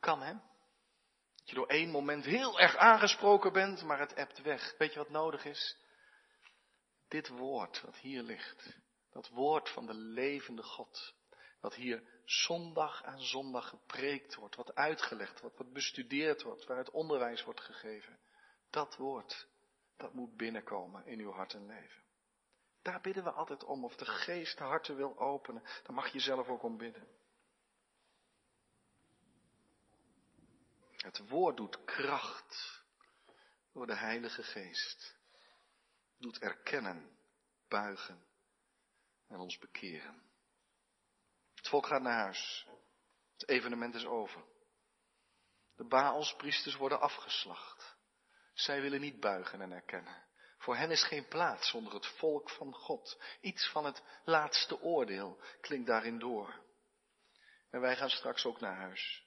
Kan 0.00 0.22
hè? 0.22 0.32
Dat 0.32 1.48
je 1.48 1.54
door 1.54 1.68
één 1.68 1.90
moment 1.90 2.24
heel 2.24 2.60
erg 2.60 2.76
aangesproken 2.76 3.52
bent, 3.52 3.82
maar 3.82 3.98
het 3.98 4.14
ebt 4.14 4.42
weg. 4.42 4.74
Weet 4.78 4.92
je 4.92 4.98
wat 4.98 5.10
nodig 5.10 5.44
is? 5.44 5.81
Dit 7.12 7.28
woord 7.28 7.80
wat 7.80 7.96
hier 7.96 8.22
ligt, 8.22 8.78
dat 9.10 9.28
woord 9.28 9.68
van 9.68 9.86
de 9.86 9.94
levende 9.94 10.62
God, 10.62 11.14
wat 11.60 11.74
hier 11.74 12.02
zondag 12.24 13.04
aan 13.04 13.20
zondag 13.20 13.68
gepreekt 13.68 14.34
wordt, 14.34 14.56
wat 14.56 14.74
uitgelegd 14.74 15.40
wordt, 15.40 15.58
wat 15.58 15.72
bestudeerd 15.72 16.42
wordt, 16.42 16.64
waar 16.64 16.76
het 16.76 16.90
onderwijs 16.90 17.44
wordt 17.44 17.60
gegeven, 17.60 18.18
dat 18.70 18.96
woord, 18.96 19.46
dat 19.96 20.14
moet 20.14 20.36
binnenkomen 20.36 21.06
in 21.06 21.18
uw 21.18 21.30
hart 21.30 21.54
en 21.54 21.66
leven. 21.66 22.02
Daar 22.82 23.00
bidden 23.00 23.24
we 23.24 23.30
altijd 23.30 23.64
om, 23.64 23.84
of 23.84 23.96
de 23.96 24.06
geest 24.06 24.58
de 24.58 24.64
harten 24.64 24.96
wil 24.96 25.18
openen, 25.18 25.62
dan 25.82 25.94
mag 25.94 26.12
je 26.12 26.20
zelf 26.20 26.48
ook 26.48 26.62
om 26.62 26.76
bidden. 26.76 27.08
Het 30.96 31.28
woord 31.28 31.56
doet 31.56 31.84
kracht 31.84 32.82
door 33.72 33.86
de 33.86 33.96
Heilige 33.96 34.42
Geest. 34.42 35.20
Doet 36.22 36.38
erkennen, 36.38 37.18
buigen 37.68 38.24
en 39.28 39.38
ons 39.38 39.58
bekeren. 39.58 40.22
Het 41.54 41.68
volk 41.68 41.86
gaat 41.86 42.02
naar 42.02 42.18
huis. 42.18 42.66
Het 43.32 43.48
evenement 43.48 43.94
is 43.94 44.04
over. 44.04 44.44
De 45.76 45.84
Baalspriesters 45.84 46.76
worden 46.76 47.00
afgeslacht. 47.00 47.96
Zij 48.54 48.80
willen 48.80 49.00
niet 49.00 49.20
buigen 49.20 49.60
en 49.60 49.72
erkennen. 49.72 50.24
Voor 50.58 50.76
hen 50.76 50.90
is 50.90 51.04
geen 51.04 51.28
plaats 51.28 51.70
zonder 51.70 51.92
het 51.92 52.06
volk 52.06 52.50
van 52.50 52.74
God. 52.74 53.22
Iets 53.40 53.70
van 53.70 53.84
het 53.84 54.02
laatste 54.24 54.80
oordeel 54.80 55.40
klinkt 55.60 55.86
daarin 55.86 56.18
door. 56.18 56.64
En 57.70 57.80
wij 57.80 57.96
gaan 57.96 58.10
straks 58.10 58.44
ook 58.44 58.60
naar 58.60 58.76
huis. 58.76 59.26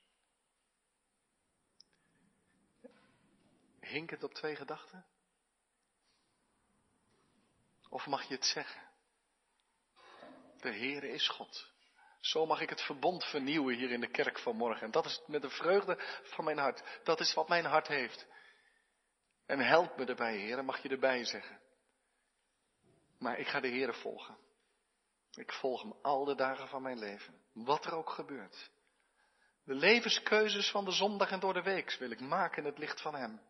Hink 3.80 4.10
het 4.10 4.24
op 4.24 4.34
twee 4.34 4.56
gedachten? 4.56 5.06
Of 7.96 8.06
mag 8.06 8.24
je 8.24 8.34
het 8.34 8.46
zeggen? 8.46 8.82
De 10.60 10.70
Heere 10.70 11.10
is 11.10 11.28
God. 11.28 11.72
Zo 12.20 12.46
mag 12.46 12.62
ik 12.62 12.70
het 12.70 12.82
verbond 12.82 13.24
vernieuwen 13.26 13.76
hier 13.76 13.92
in 13.92 14.00
de 14.00 14.12
kerk 14.12 14.40
vanmorgen. 14.40 14.82
En 14.82 14.92
dat 14.92 15.06
is 15.06 15.22
met 15.28 15.42
de 15.42 15.50
vreugde 15.50 15.98
van 16.24 16.46
mijn 16.46 16.58
hart. 16.58 16.84
Dat 17.04 17.20
is 17.20 17.34
wat 17.34 17.48
mijn 17.48 17.66
hart 17.66 17.88
heeft. 17.88 18.28
En 19.46 19.60
help 19.60 19.98
me 19.98 20.06
erbij, 20.06 20.38
Heer, 20.38 20.66
mag 20.66 20.82
je 20.82 20.90
erbij 20.90 21.26
zeggen. 21.26 21.60
Maar 23.20 23.40
ik 23.40 23.48
ga 23.48 23.60
de 23.60 23.68
Heer 23.68 23.94
volgen. 23.94 24.38
Ik 25.36 25.52
volg 25.52 25.82
hem 25.82 25.94
al 26.02 26.26
de 26.26 26.36
dagen 26.36 26.68
van 26.68 26.82
mijn 26.82 27.00
leven. 27.00 27.42
Wat 27.54 27.86
er 27.86 27.94
ook 27.94 28.10
gebeurt. 28.10 28.70
De 29.64 29.74
levenskeuzes 29.74 30.72
van 30.72 30.86
de 30.86 30.92
zondag 30.92 31.32
en 31.32 31.40
door 31.40 31.54
de 31.54 31.64
week 31.64 31.96
wil 32.00 32.12
ik 32.12 32.20
maken 32.20 32.58
in 32.58 32.70
het 32.70 32.78
licht 32.78 33.02
van 33.02 33.16
Hem. 33.16 33.42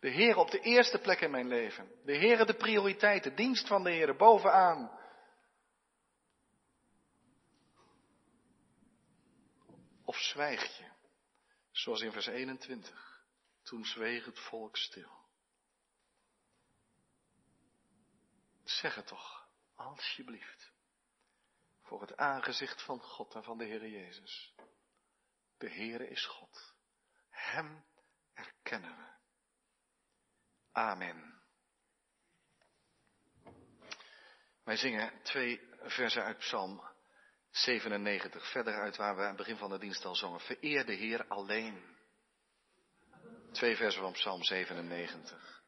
De 0.00 0.08
Heer 0.08 0.36
op 0.36 0.50
de 0.50 0.60
eerste 0.60 0.98
plek 0.98 1.20
in 1.20 1.30
mijn 1.30 1.48
leven. 1.48 2.00
De 2.04 2.16
Heer 2.16 2.46
de 2.46 2.54
prioriteit, 2.54 3.22
de 3.22 3.34
dienst 3.34 3.66
van 3.66 3.84
de 3.84 3.90
Heer 3.90 4.16
bovenaan. 4.16 4.98
Of 10.04 10.16
zwijg 10.16 10.76
je, 10.76 10.90
zoals 11.70 12.00
in 12.00 12.12
vers 12.12 12.26
21. 12.26 13.24
Toen 13.62 13.84
zweeg 13.84 14.24
het 14.24 14.38
volk 14.38 14.76
stil. 14.76 15.18
Zeg 18.64 18.94
het 18.94 19.06
toch, 19.06 19.48
alsjeblieft, 19.74 20.72
voor 21.82 22.00
het 22.00 22.16
aangezicht 22.16 22.82
van 22.82 23.00
God 23.00 23.34
en 23.34 23.44
van 23.44 23.58
de 23.58 23.64
Heer 23.64 23.88
Jezus. 23.88 24.54
De 25.58 25.70
Heere 25.70 26.08
is 26.08 26.26
God. 26.26 26.74
Hem 27.28 27.84
erkennen 28.34 28.96
we. 28.96 29.19
Amen. 30.72 31.40
Wij 34.64 34.76
zingen 34.76 35.22
twee 35.22 35.60
versen 35.82 36.24
uit 36.24 36.38
Psalm 36.38 36.88
97, 37.50 38.50
verder 38.50 38.74
uit 38.74 38.96
waar 38.96 39.16
we 39.16 39.22
aan 39.22 39.28
het 39.28 39.36
begin 39.36 39.56
van 39.56 39.70
de 39.70 39.78
dienst 39.78 40.04
al 40.04 40.14
zongen. 40.14 40.40
Vereer 40.40 40.86
de 40.86 40.92
Heer 40.92 41.26
alleen. 41.28 41.98
Twee 43.52 43.76
versen 43.76 44.02
van 44.02 44.12
Psalm 44.12 44.42
97. 44.42 45.59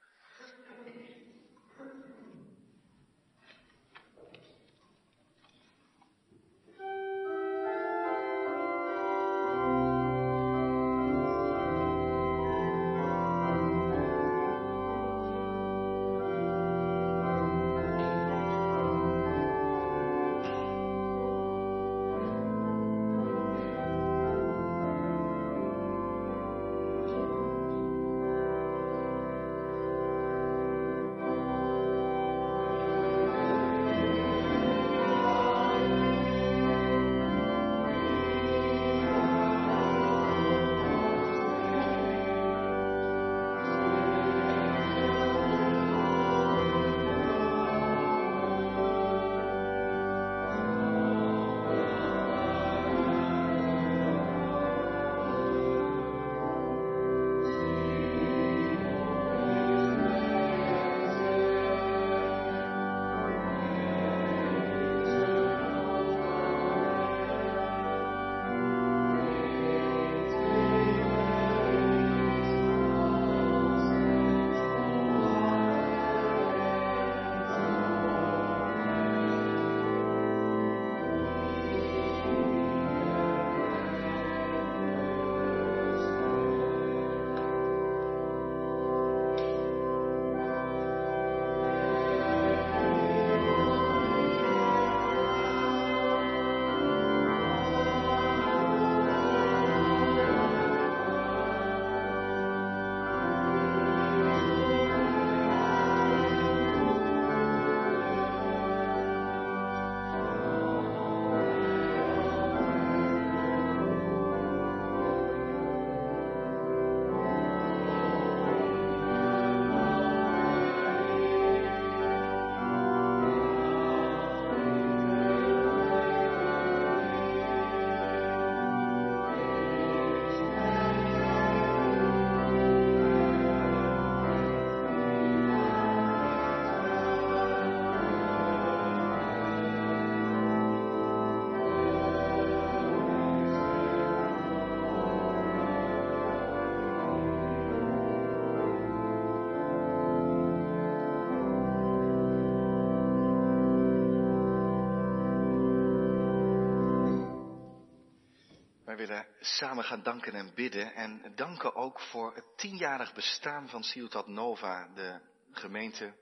Wij 158.93 159.07
willen 159.07 159.27
samen 159.41 159.85
gaan 159.85 160.03
danken 160.03 160.35
en 160.35 160.55
bidden 160.55 160.95
en 160.95 161.33
danken 161.35 161.75
ook 161.75 162.01
voor 162.01 162.35
het 162.35 162.57
tienjarig 162.57 163.15
bestaan 163.15 163.69
van 163.69 163.85
Ciutat 163.85 164.27
Nova, 164.27 164.89
de 164.95 165.21
gemeente 165.53 166.15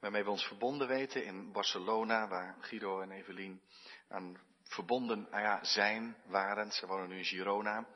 waarmee 0.00 0.24
we 0.24 0.30
ons 0.30 0.44
verbonden 0.44 0.88
weten 0.88 1.24
in 1.24 1.52
Barcelona, 1.52 2.28
waar 2.28 2.56
Guido 2.60 3.00
en 3.00 3.10
Evelien 3.10 3.62
aan 4.08 4.40
verbonden 4.62 5.26
nou 5.30 5.42
ja, 5.42 5.64
zijn, 5.64 6.16
waren. 6.26 6.72
Ze 6.72 6.86
wonen 6.86 7.08
nu 7.08 7.18
in 7.18 7.24
Girona. 7.24 7.86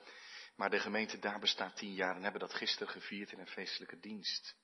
Maar 0.56 0.70
de 0.70 0.80
gemeente 0.80 1.18
daar 1.18 1.38
bestaat 1.38 1.76
tien 1.76 1.94
jaar 1.94 2.16
en 2.16 2.22
hebben 2.22 2.40
dat 2.40 2.54
gisteren 2.54 2.92
gevierd 2.92 3.32
in 3.32 3.38
een 3.38 3.46
feestelijke 3.46 3.98
dienst. 3.98 4.56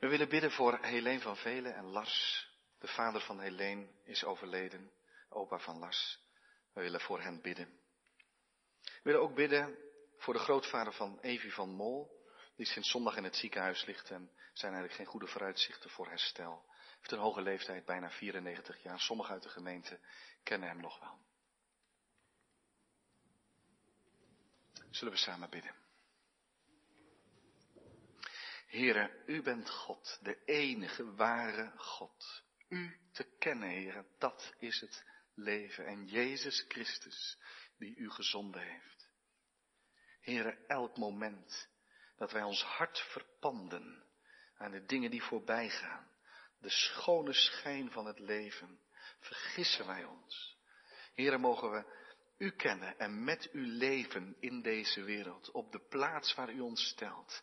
We 0.00 0.08
willen 0.08 0.28
bidden 0.28 0.50
voor 0.50 0.78
Helene 0.82 1.20
van 1.20 1.36
Velen 1.36 1.74
en 1.74 1.84
Lars. 1.84 2.48
De 2.78 2.88
vader 2.88 3.20
van 3.20 3.40
Helene 3.40 3.88
is 4.04 4.24
overleden, 4.24 4.90
opa 5.28 5.58
van 5.58 5.78
Lars. 5.78 6.23
We 6.74 6.80
willen 6.80 7.00
voor 7.00 7.20
hen 7.20 7.40
bidden. 7.40 7.80
We 8.82 9.00
willen 9.02 9.20
ook 9.20 9.34
bidden 9.34 9.78
voor 10.16 10.34
de 10.34 10.40
grootvader 10.40 10.92
van 10.92 11.18
Evi 11.20 11.50
van 11.50 11.70
Mol, 11.70 12.24
die 12.56 12.66
sinds 12.66 12.90
zondag 12.90 13.16
in 13.16 13.24
het 13.24 13.36
ziekenhuis 13.36 13.84
ligt 13.84 14.10
en 14.10 14.30
zijn 14.52 14.72
eigenlijk 14.72 14.94
geen 14.94 15.06
goede 15.06 15.26
vooruitzichten 15.26 15.90
voor 15.90 16.08
herstel. 16.08 16.64
Heeft 16.96 17.12
een 17.12 17.18
hoge 17.18 17.42
leeftijd, 17.42 17.84
bijna 17.84 18.10
94 18.10 18.82
jaar. 18.82 19.00
Sommigen 19.00 19.32
uit 19.32 19.42
de 19.42 19.48
gemeente 19.48 20.00
kennen 20.42 20.68
hem 20.68 20.80
nog 20.80 21.00
wel. 21.00 21.18
Zullen 24.90 25.12
we 25.12 25.18
samen 25.18 25.50
bidden? 25.50 25.74
Heren, 28.66 29.10
u 29.26 29.42
bent 29.42 29.70
God, 29.70 30.18
de 30.22 30.44
enige 30.44 31.14
ware 31.14 31.72
God. 31.76 32.42
U 32.68 32.98
te 33.12 33.24
kennen, 33.38 33.68
heren, 33.68 34.06
dat 34.18 34.54
is 34.58 34.80
het 34.80 35.04
leven. 35.34 35.86
En 35.86 36.06
Jezus 36.06 36.64
Christus, 36.68 37.38
die 37.78 37.96
u 37.96 38.10
gezonden 38.10 38.62
heeft. 38.62 39.08
Heren, 40.20 40.66
elk 40.66 40.96
moment 40.96 41.68
dat 42.16 42.32
wij 42.32 42.42
ons 42.42 42.62
hart 42.62 42.98
verpanden 42.98 44.04
aan 44.56 44.70
de 44.70 44.84
dingen 44.84 45.10
die 45.10 45.22
voorbij 45.22 45.68
gaan, 45.68 46.08
de 46.58 46.70
schone 46.70 47.32
schijn 47.32 47.90
van 47.90 48.06
het 48.06 48.18
leven, 48.18 48.80
vergissen 49.20 49.86
wij 49.86 50.04
ons. 50.04 50.56
Heren, 51.14 51.40
mogen 51.40 51.70
we 51.70 52.02
u 52.38 52.50
kennen 52.50 52.98
en 52.98 53.24
met 53.24 53.48
u 53.52 53.66
leven 53.66 54.36
in 54.40 54.62
deze 54.62 55.02
wereld, 55.02 55.50
op 55.50 55.72
de 55.72 55.80
plaats 55.88 56.34
waar 56.34 56.50
u 56.50 56.60
ons 56.60 56.88
stelt. 56.88 57.42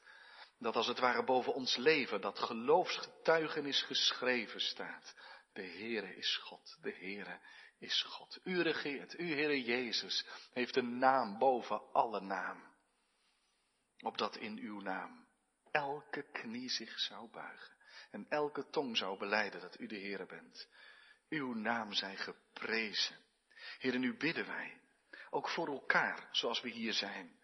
Dat 0.60 0.76
als 0.76 0.88
het 0.88 1.00
ware 1.00 1.24
boven 1.24 1.54
ons 1.54 1.76
leven, 1.76 2.22
dat 2.22 2.40
geloofsgetuigenis 2.40 3.82
geschreven 3.82 4.62
staat. 4.62 5.16
De 5.54 5.62
Heere 5.62 6.16
is 6.16 6.38
God, 6.38 6.78
de 6.82 6.92
Heere 6.92 7.40
is 7.80 8.02
God. 8.02 8.40
U 8.44 8.62
regeert, 8.62 9.20
u 9.20 9.34
Heere 9.34 9.62
Jezus 9.62 10.26
heeft 10.54 10.76
een 10.76 10.98
naam 10.98 11.38
boven 11.38 11.92
alle 11.94 12.22
naam. 12.22 12.70
Opdat 14.00 14.38
in 14.38 14.58
uw 14.58 14.80
naam 14.80 15.28
elke 15.72 16.32
knie 16.32 16.70
zich 16.70 17.00
zou 17.00 17.30
buigen 17.30 17.76
en 18.12 18.26
elke 18.30 18.70
tong 18.70 18.98
zou 18.98 19.18
beleiden 19.18 19.62
dat 19.62 19.80
u 19.80 19.88
de 19.88 20.00
Heere 20.00 20.26
bent. 20.26 20.68
Uw 21.30 21.54
naam 21.54 21.94
zij 21.94 22.18
geprezen. 22.18 23.18
Heere, 23.80 23.98
nu 23.98 24.18
bidden 24.18 24.46
wij 24.46 24.82
ook 25.30 25.50
voor 25.50 25.68
elkaar, 25.68 26.28
zoals 26.32 26.62
we 26.62 26.70
hier 26.70 26.94
zijn. 26.94 27.40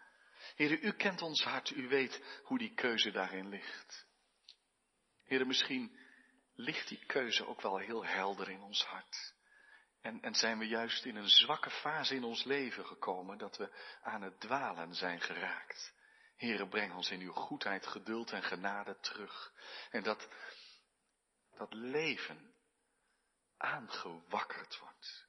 Heere, 0.56 0.80
u 0.80 0.92
kent 0.92 1.22
ons 1.22 1.44
hart, 1.44 1.70
u 1.70 1.88
weet 1.88 2.22
hoe 2.44 2.58
die 2.58 2.74
keuze 2.74 3.12
daarin 3.12 3.50
ligt. 3.50 4.08
Heere, 5.24 5.46
misschien 5.46 6.00
ligt 6.58 6.88
die 6.88 7.06
keuze 7.06 7.48
ook 7.48 7.62
wel 7.62 7.78
heel 7.78 8.06
helder 8.06 8.50
in 8.50 8.62
ons 8.62 8.84
hart. 8.84 9.34
En, 10.02 10.22
en 10.22 10.36
zijn 10.36 10.58
we 10.58 10.68
juist 10.68 11.06
in 11.06 11.16
een 11.16 11.30
zwakke 11.30 11.70
fase 11.70 12.16
in 12.16 12.24
ons 12.24 12.44
leven 12.44 12.86
gekomen 12.86 13.38
dat 13.38 13.58
we 13.58 13.70
aan 14.02 14.22
het 14.22 14.40
dwalen 14.40 14.96
zijn 14.96 15.22
geraakt. 15.22 15.94
Heere, 16.36 16.68
breng 16.68 16.94
ons 16.94 17.12
in 17.12 17.22
uw 17.22 17.32
goedheid, 17.32 17.88
geduld 17.88 18.32
en 18.32 18.44
genade 18.44 19.00
terug. 19.00 19.54
En 19.90 20.04
dat, 20.04 20.28
dat 21.56 21.74
leven 21.74 22.56
aangewakkerd 23.58 24.80
wordt. 24.80 25.28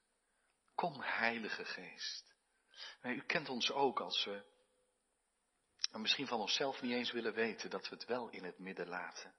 Kom, 0.74 1.00
Heilige 1.00 1.64
Geest. 1.64 2.34
U 3.02 3.20
kent 3.20 3.48
ons 3.48 3.70
ook 3.70 4.00
als 4.00 4.24
we 4.24 4.44
misschien 5.92 6.26
van 6.26 6.40
onszelf 6.40 6.82
niet 6.82 6.92
eens 6.92 7.12
willen 7.12 7.34
weten 7.34 7.70
dat 7.70 7.88
we 7.88 7.94
het 7.94 8.04
wel 8.04 8.28
in 8.28 8.44
het 8.44 8.58
midden 8.58 8.88
laten. 8.88 9.34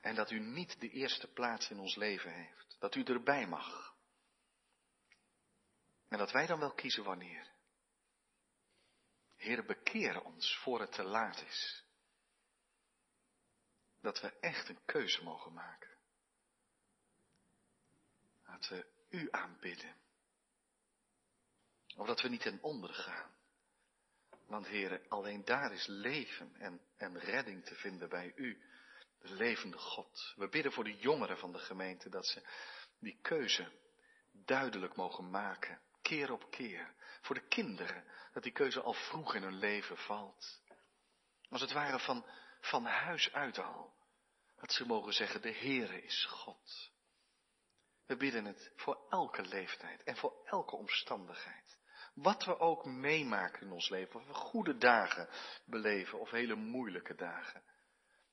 En 0.00 0.14
dat 0.14 0.30
u 0.30 0.38
niet 0.38 0.80
de 0.80 0.90
eerste 0.90 1.26
plaats 1.26 1.70
in 1.70 1.78
ons 1.78 1.96
leven 1.96 2.32
heeft. 2.32 2.76
Dat 2.78 2.94
u 2.94 3.02
erbij 3.02 3.46
mag. 3.46 3.94
En 6.08 6.18
dat 6.18 6.30
wij 6.30 6.46
dan 6.46 6.58
wel 6.58 6.74
kiezen 6.74 7.04
wanneer. 7.04 7.50
Heer, 9.36 9.64
bekeer 9.64 10.22
ons 10.22 10.58
voor 10.58 10.80
het 10.80 10.92
te 10.92 11.02
laat 11.02 11.42
is. 11.42 11.84
Dat 14.00 14.20
we 14.20 14.38
echt 14.40 14.68
een 14.68 14.84
keuze 14.84 15.22
mogen 15.22 15.52
maken. 15.52 15.98
Dat 18.44 18.68
we 18.68 18.86
u 19.08 19.28
aanbidden. 19.30 19.96
Of 21.96 22.06
dat 22.06 22.20
we 22.20 22.28
niet 22.28 22.40
ten 22.40 22.62
onder 22.62 22.94
gaan. 22.94 23.30
Want 24.46 24.66
heren, 24.66 25.08
alleen 25.08 25.44
daar 25.44 25.72
is 25.72 25.86
leven 25.86 26.54
en, 26.56 26.80
en 26.96 27.18
redding 27.18 27.64
te 27.64 27.74
vinden 27.74 28.08
bij 28.08 28.32
u, 28.34 28.62
de 29.20 29.34
levende 29.34 29.78
God. 29.78 30.32
We 30.36 30.48
bidden 30.48 30.72
voor 30.72 30.84
de 30.84 30.96
jongeren 30.96 31.38
van 31.38 31.52
de 31.52 31.58
gemeente 31.58 32.08
dat 32.08 32.26
ze 32.26 32.42
die 32.98 33.18
keuze 33.22 33.72
duidelijk 34.32 34.96
mogen 34.96 35.30
maken, 35.30 35.80
keer 36.02 36.32
op 36.32 36.50
keer. 36.50 36.94
Voor 37.20 37.34
de 37.34 37.46
kinderen, 37.48 38.04
dat 38.32 38.42
die 38.42 38.52
keuze 38.52 38.80
al 38.80 38.92
vroeg 38.92 39.34
in 39.34 39.42
hun 39.42 39.58
leven 39.58 39.96
valt. 39.96 40.60
Als 41.48 41.60
het 41.60 41.72
ware 41.72 41.98
van, 41.98 42.26
van 42.60 42.84
huis 42.84 43.32
uit 43.32 43.58
al. 43.58 43.94
Dat 44.56 44.72
ze 44.72 44.86
mogen 44.86 45.12
zeggen, 45.12 45.42
de 45.42 45.54
Heere 45.54 46.02
is 46.02 46.24
God. 46.24 46.90
We 48.06 48.16
bidden 48.16 48.44
het 48.44 48.72
voor 48.76 49.06
elke 49.08 49.42
leeftijd 49.42 50.02
en 50.02 50.16
voor 50.16 50.42
elke 50.44 50.76
omstandigheid. 50.76 51.78
Wat 52.14 52.44
we 52.44 52.58
ook 52.58 52.84
meemaken 52.84 53.62
in 53.62 53.72
ons 53.72 53.88
leven, 53.88 54.20
of 54.20 54.26
we 54.26 54.34
goede 54.34 54.76
dagen 54.76 55.28
beleven 55.64 56.18
of 56.20 56.30
hele 56.30 56.54
moeilijke 56.54 57.14
dagen. 57.14 57.62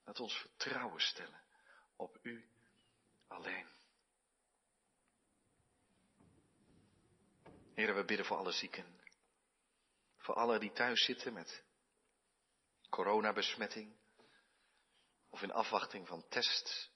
We 0.08 0.24
ons 0.24 0.38
vertrouwen 0.38 1.02
stellen 1.02 1.42
op 1.96 2.18
U 2.22 2.50
alleen. 3.28 3.68
Heren, 7.74 7.96
we 7.96 8.06
bidden 8.06 8.26
voor 8.26 8.38
alle 8.38 8.52
zieken. 8.52 9.00
Voor 10.18 10.36
alle 10.36 10.60
die 10.60 10.72
thuis 10.72 11.06
zitten 11.06 11.34
met 11.34 11.64
coronabesmetting. 12.90 13.96
Of 15.30 15.42
in 15.42 15.52
afwachting 15.52 16.08
van 16.08 16.28
test. 16.28 16.92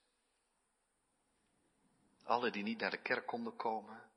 Alle 2.24 2.51
die 2.51 2.64
niet 2.64 2.80
naar 2.80 2.91
de 2.91 3.01
kerk 3.01 3.28
konden 3.28 3.55
komen. 3.55 4.09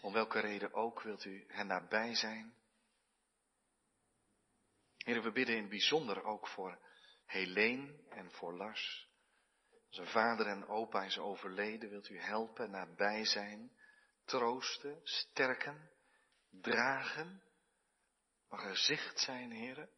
Om 0.00 0.12
welke 0.12 0.40
reden 0.40 0.72
ook 0.72 1.02
wilt 1.02 1.24
u 1.24 1.44
hen 1.48 1.66
nabij 1.66 2.14
zijn. 2.14 2.54
Heren, 4.96 5.22
we 5.22 5.32
bidden 5.32 5.54
in 5.54 5.60
het 5.60 5.70
bijzonder 5.70 6.24
ook 6.24 6.48
voor 6.48 6.88
Helene 7.30 7.94
en 8.08 8.30
voor 8.30 8.52
Lars. 8.52 9.08
Zijn 9.88 10.06
vader 10.06 10.46
en 10.46 10.66
opa 10.66 11.04
is 11.04 11.18
overleden. 11.18 11.90
Wilt 11.90 12.08
u 12.08 12.18
helpen, 12.18 12.70
nabij 12.70 13.24
zijn, 13.24 13.72
troosten, 14.24 15.00
sterken, 15.02 15.90
dragen. 16.50 17.42
Mag 18.48 18.64
er 18.64 18.76
zicht 18.76 19.20
zijn, 19.20 19.50
heren. 19.50 19.90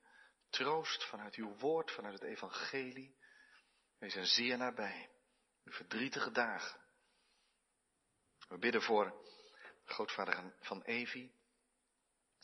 Troost 0.50 1.04
vanuit 1.04 1.34
uw 1.34 1.56
woord, 1.56 1.90
vanuit 1.90 2.14
het 2.14 2.22
evangelie. 2.22 3.16
Wees 3.98 4.14
er 4.14 4.26
zeer 4.26 4.56
nabij. 4.56 5.10
Uw 5.64 5.72
verdrietige 5.72 6.30
dagen. 6.30 6.80
We 8.48 8.58
bidden 8.58 8.82
voor 8.82 9.26
grootvader 9.84 10.54
van 10.60 10.82
Evi, 10.82 11.32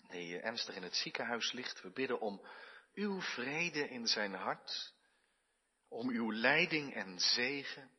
die 0.08 0.40
ernstig 0.40 0.74
in 0.74 0.82
het 0.82 0.94
ziekenhuis 0.94 1.52
ligt. 1.52 1.80
We 1.80 1.90
bidden 1.90 2.20
om 2.20 2.46
uw 2.94 3.20
vrede 3.20 3.88
in 3.88 4.06
zijn 4.06 4.34
hart, 4.34 4.94
om 5.88 6.08
uw 6.08 6.32
leiding 6.32 6.94
en 6.94 7.18
zegen. 7.18 7.90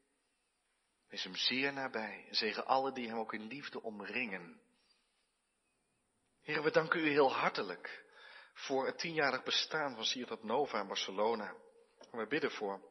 Wees 1.08 1.24
hem 1.24 1.36
zeer 1.36 1.74
nabij. 1.74 2.28
Zegen 2.32 2.66
alle 2.66 2.92
die 2.92 3.08
hem 3.08 3.18
ook 3.18 3.34
in 3.34 3.48
liefde 3.48 3.82
omringen. 3.82 4.62
Heer, 6.42 6.64
we 6.64 6.72
danken 6.72 7.00
u 7.00 7.10
heel 7.10 7.34
hartelijk 7.34 8.06
voor 8.54 8.86
het 8.86 8.98
tienjarig 8.98 9.44
bestaan 9.44 9.96
van 9.96 10.06
Ciutat 10.06 10.44
Nova 10.44 10.80
in 10.80 10.88
Barcelona. 10.88 11.56
We 12.12 12.28
bidden 12.28 12.52
voor 12.52 12.82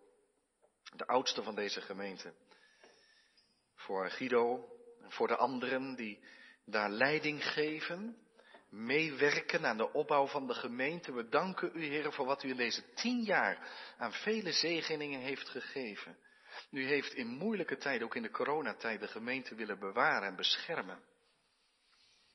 de 0.97 1.07
oudste 1.07 1.43
van 1.43 1.55
deze 1.55 1.81
gemeente. 1.81 2.35
Voor 3.75 4.11
Guido 4.11 4.69
en 5.01 5.13
voor 5.13 5.27
de 5.27 5.37
anderen 5.37 5.95
die 5.95 6.25
daar 6.65 6.91
leiding 6.91 7.45
geven, 7.45 8.28
meewerken 8.71 9.67
aan 9.67 9.77
de 9.77 9.93
opbouw 9.93 10.27
van 10.27 10.47
de 10.47 10.55
gemeente. 10.55 11.13
We 11.13 11.29
danken 11.29 11.71
u, 11.75 11.85
Heer, 11.85 12.13
voor 12.13 12.27
wat 12.27 12.43
u 12.43 12.49
in 12.49 12.57
deze 12.57 12.83
tien 12.95 13.23
jaar 13.23 13.69
aan 13.99 14.13
vele 14.13 14.53
zegeningen 14.53 15.21
heeft 15.21 15.49
gegeven. 15.49 16.17
U 16.71 16.87
heeft 16.87 17.15
in 17.15 17.27
moeilijke 17.27 17.77
tijden, 17.77 18.07
ook 18.07 18.15
in 18.15 18.23
de 18.23 18.31
coronatijd, 18.31 19.01
de 19.01 19.09
gemeente 19.09 19.55
willen 19.55 19.79
bewaren 19.79 20.29
en 20.29 20.37
beschermen. 20.37 21.03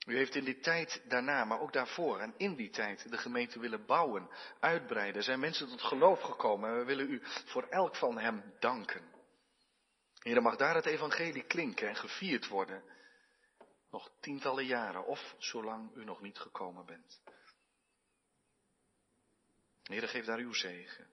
U 0.08 0.16
heeft 0.16 0.36
in 0.36 0.44
die 0.44 0.60
tijd 0.60 1.02
daarna, 1.08 1.46
maar 1.46 1.60
ook 1.60 1.74
daarvoor 1.74 2.20
en 2.20 2.34
in 2.38 2.56
die 2.56 2.70
tijd 2.70 3.12
de 3.12 3.18
gemeente 3.18 3.60
willen 3.60 3.86
bouwen, 3.86 4.30
uitbreiden. 4.60 5.16
Er 5.16 5.24
zijn 5.24 5.40
mensen 5.40 5.68
tot 5.68 5.82
geloof 5.82 6.22
gekomen 6.22 6.70
en 6.70 6.78
we 6.78 6.84
willen 6.84 7.12
u 7.12 7.22
voor 7.24 7.68
elk 7.70 7.96
van 7.96 8.18
hem 8.18 8.44
danken. 8.60 9.02
Heer, 10.20 10.42
mag 10.42 10.56
daar 10.56 10.76
het 10.76 10.86
evangelie 10.86 11.44
klinken 11.44 11.88
en 11.88 11.96
gevierd 11.96 12.48
worden. 12.48 12.84
Nog 13.94 14.12
tientallen 14.20 14.66
jaren 14.66 15.06
of 15.06 15.36
zolang 15.38 15.96
u 15.96 16.04
nog 16.04 16.22
niet 16.22 16.38
gekomen 16.38 16.86
bent. 16.86 17.22
Heer, 19.84 20.08
geef 20.08 20.26
daar 20.26 20.38
uw 20.38 20.54
zegen. 20.54 21.08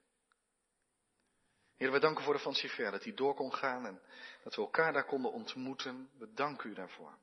Heer, 1.77 1.93
we 1.93 1.99
danken 1.99 2.25
voor 2.25 2.35
de 2.35 2.41
Fancifer, 2.41 2.91
dat 2.91 3.05
hij 3.05 3.15
door 3.15 3.35
kon 3.35 3.55
gaan 3.55 3.87
en 3.87 4.03
dat 4.43 4.55
we 4.55 4.63
elkaar 4.63 4.93
daar 4.93 5.07
konden 5.07 5.33
ontmoeten. 5.33 6.11
We 6.19 6.33
danken 6.33 6.71
u 6.71 6.75
daarvoor. 6.75 7.19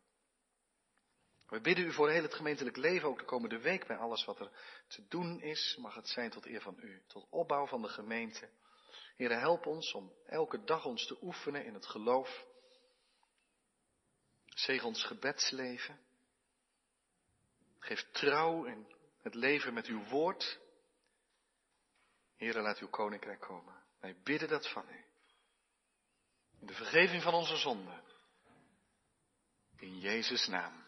We 1.48 1.62
bidden 1.62 1.86
u 1.86 1.94
voor 1.94 2.10
heel 2.10 2.22
het 2.22 2.34
gemeentelijk 2.34 2.78
leven, 2.78 3.10
ook 3.10 3.20
de 3.20 3.26
komende 3.26 3.60
week, 3.60 3.88
bij 3.88 3.98
alles 3.98 4.26
wat 4.26 4.40
er 4.40 4.52
te 4.88 5.08
doen 5.08 5.42
is. 5.42 5.78
Mag 5.80 5.96
het 5.96 6.08
zijn 6.08 6.30
tot 6.30 6.46
eer 6.46 6.62
van 6.62 6.76
u, 6.80 7.04
tot 7.08 7.28
opbouw 7.30 7.68
van 7.68 7.82
de 7.82 7.90
gemeente. 7.90 8.50
Heer, 9.16 9.40
help 9.40 9.66
ons 9.66 9.94
om 9.94 10.14
elke 10.26 10.64
dag 10.64 10.86
ons 10.86 11.08
te 11.08 11.18
oefenen 11.22 11.66
in 11.66 11.74
het 11.74 11.86
geloof. 11.86 12.46
Zegen 14.58 14.88
ons 14.88 15.04
gebedsleven. 15.04 16.00
Geef 17.80 18.12
trouw 18.12 18.66
in 18.66 18.88
het 19.22 19.34
leven 19.34 19.74
met 19.74 19.86
uw 19.86 20.04
woord. 20.04 20.60
Heer, 22.36 22.62
laat 22.62 22.80
uw 22.80 22.90
koninkrijk 22.90 23.40
komen. 23.40 23.84
Wij 24.00 24.16
bidden 24.24 24.50
dat 24.50 24.72
van 24.72 24.90
u. 24.90 25.06
In 26.60 26.68
de 26.68 26.74
vergeving 26.74 27.24
van 27.24 27.34
onze 27.34 27.58
zonden. 27.58 28.04
In 29.78 30.00
Jezus' 30.00 30.48
naam. 30.48 30.86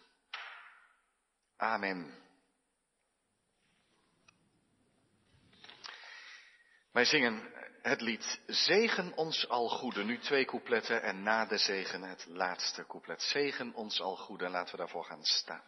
Amen. 1.57 2.28
Wij 6.91 7.05
zingen 7.05 7.53
het 7.81 8.01
lied 8.01 8.39
Zegen 8.47 9.13
ons 9.15 9.47
al 9.47 9.69
goede. 9.69 10.03
Nu 10.03 10.19
twee 10.19 10.45
coupletten 10.45 11.01
en 11.01 11.23
na 11.23 11.45
de 11.45 11.57
zegen 11.57 12.01
het 12.03 12.25
laatste 12.27 12.85
couplet. 12.87 13.21
Zegen 13.21 13.73
ons 13.73 14.01
al 14.01 14.15
goede. 14.15 14.49
Laten 14.49 14.71
we 14.71 14.77
daarvoor 14.77 15.05
gaan 15.05 15.23
staan. 15.23 15.63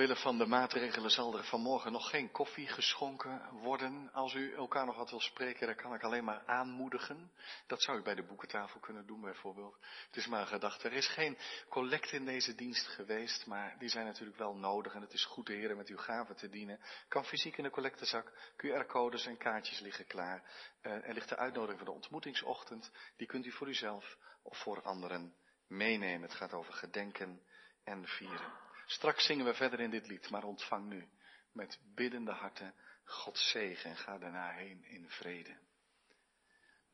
Omwille 0.00 0.20
van 0.20 0.38
de 0.38 0.46
maatregelen 0.46 1.10
zal 1.10 1.36
er 1.36 1.44
vanmorgen 1.44 1.92
nog 1.92 2.10
geen 2.10 2.30
koffie 2.30 2.66
geschonken 2.66 3.48
worden. 3.52 4.12
Als 4.12 4.34
u 4.34 4.54
elkaar 4.54 4.86
nog 4.86 4.96
wat 4.96 5.10
wil 5.10 5.20
spreken, 5.20 5.66
dan 5.66 5.76
kan 5.76 5.94
ik 5.94 6.02
alleen 6.02 6.24
maar 6.24 6.42
aanmoedigen. 6.46 7.32
Dat 7.66 7.82
zou 7.82 7.98
u 7.98 8.02
bij 8.02 8.14
de 8.14 8.22
boekentafel 8.22 8.80
kunnen 8.80 9.06
doen 9.06 9.20
bijvoorbeeld. 9.20 9.76
Het 10.06 10.16
is 10.16 10.26
maar 10.26 10.40
een 10.40 10.46
gedachte. 10.46 10.88
Er 10.88 10.94
is 10.94 11.08
geen 11.08 11.38
collect 11.68 12.12
in 12.12 12.24
deze 12.24 12.54
dienst 12.54 12.86
geweest, 12.86 13.46
maar 13.46 13.76
die 13.78 13.88
zijn 13.88 14.04
natuurlijk 14.04 14.38
wel 14.38 14.54
nodig. 14.54 14.94
En 14.94 15.00
het 15.00 15.12
is 15.12 15.24
goed 15.24 15.46
de 15.46 15.52
heren 15.52 15.76
met 15.76 15.88
uw 15.88 15.96
gaven 15.96 16.36
te 16.36 16.48
dienen. 16.48 16.80
Kan 17.08 17.24
fysiek 17.24 17.56
in 17.56 17.64
de 17.64 17.70
collectezak, 17.70 18.32
QR-codes 18.56 19.26
en 19.26 19.36
kaartjes 19.36 19.80
liggen 19.80 20.06
klaar. 20.06 20.42
Uh, 20.82 20.92
er 20.92 21.14
ligt 21.14 21.28
de 21.28 21.36
uitnodiging 21.36 21.78
voor 21.78 21.88
de 21.88 21.94
ontmoetingsochtend. 21.94 22.90
Die 23.16 23.26
kunt 23.26 23.46
u 23.46 23.52
voor 23.52 23.68
uzelf 23.68 24.16
of 24.42 24.58
voor 24.58 24.82
anderen 24.82 25.34
meenemen. 25.66 26.28
Het 26.28 26.38
gaat 26.38 26.54
over 26.54 26.72
gedenken 26.72 27.42
en 27.84 28.06
vieren. 28.06 28.69
Straks 28.90 29.24
zingen 29.24 29.44
we 29.44 29.54
verder 29.54 29.80
in 29.80 29.90
dit 29.90 30.06
lied, 30.06 30.30
maar 30.30 30.44
ontvang 30.44 30.88
nu 30.88 31.08
met 31.52 31.80
biddende 31.94 32.32
harten 32.32 32.74
Gods 33.04 33.50
zegen 33.50 33.90
en 33.90 33.96
ga 33.96 34.18
daarna 34.18 34.50
heen 34.50 34.84
in 34.84 35.08
vrede. 35.08 35.58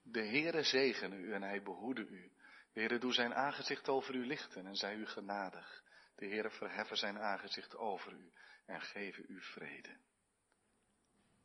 De 0.02 0.26
Heere 0.26 0.62
zegene 0.62 1.16
u 1.16 1.32
en 1.32 1.42
hij 1.42 1.62
behoede 1.62 2.06
u. 2.06 2.32
De 2.72 2.80
Heere 2.80 2.98
doe 2.98 3.12
zijn 3.12 3.34
aangezicht 3.34 3.88
over 3.88 4.14
u 4.14 4.26
lichten 4.26 4.66
en 4.66 4.76
zij 4.76 4.94
u 4.94 5.06
genadig. 5.06 5.84
De 6.14 6.26
Heere 6.26 6.50
verheffen 6.50 6.96
zijn 6.96 7.18
aangezicht 7.18 7.76
over 7.76 8.12
u 8.12 8.32
en 8.66 8.80
geven 8.80 9.24
u 9.28 9.42
vrede. 9.42 9.96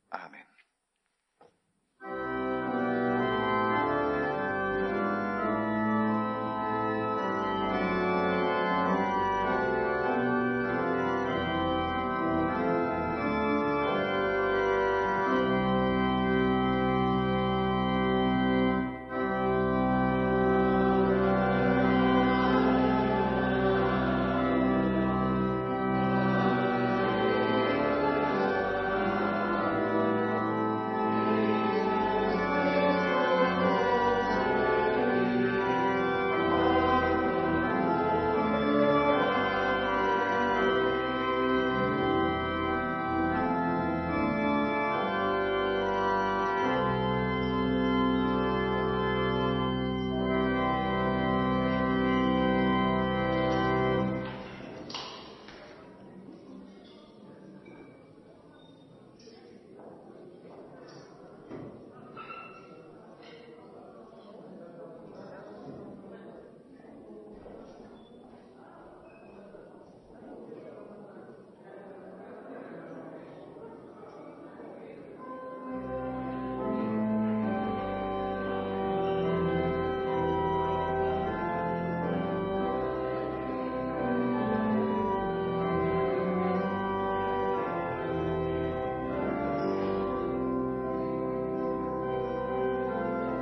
Amen. 0.07 0.47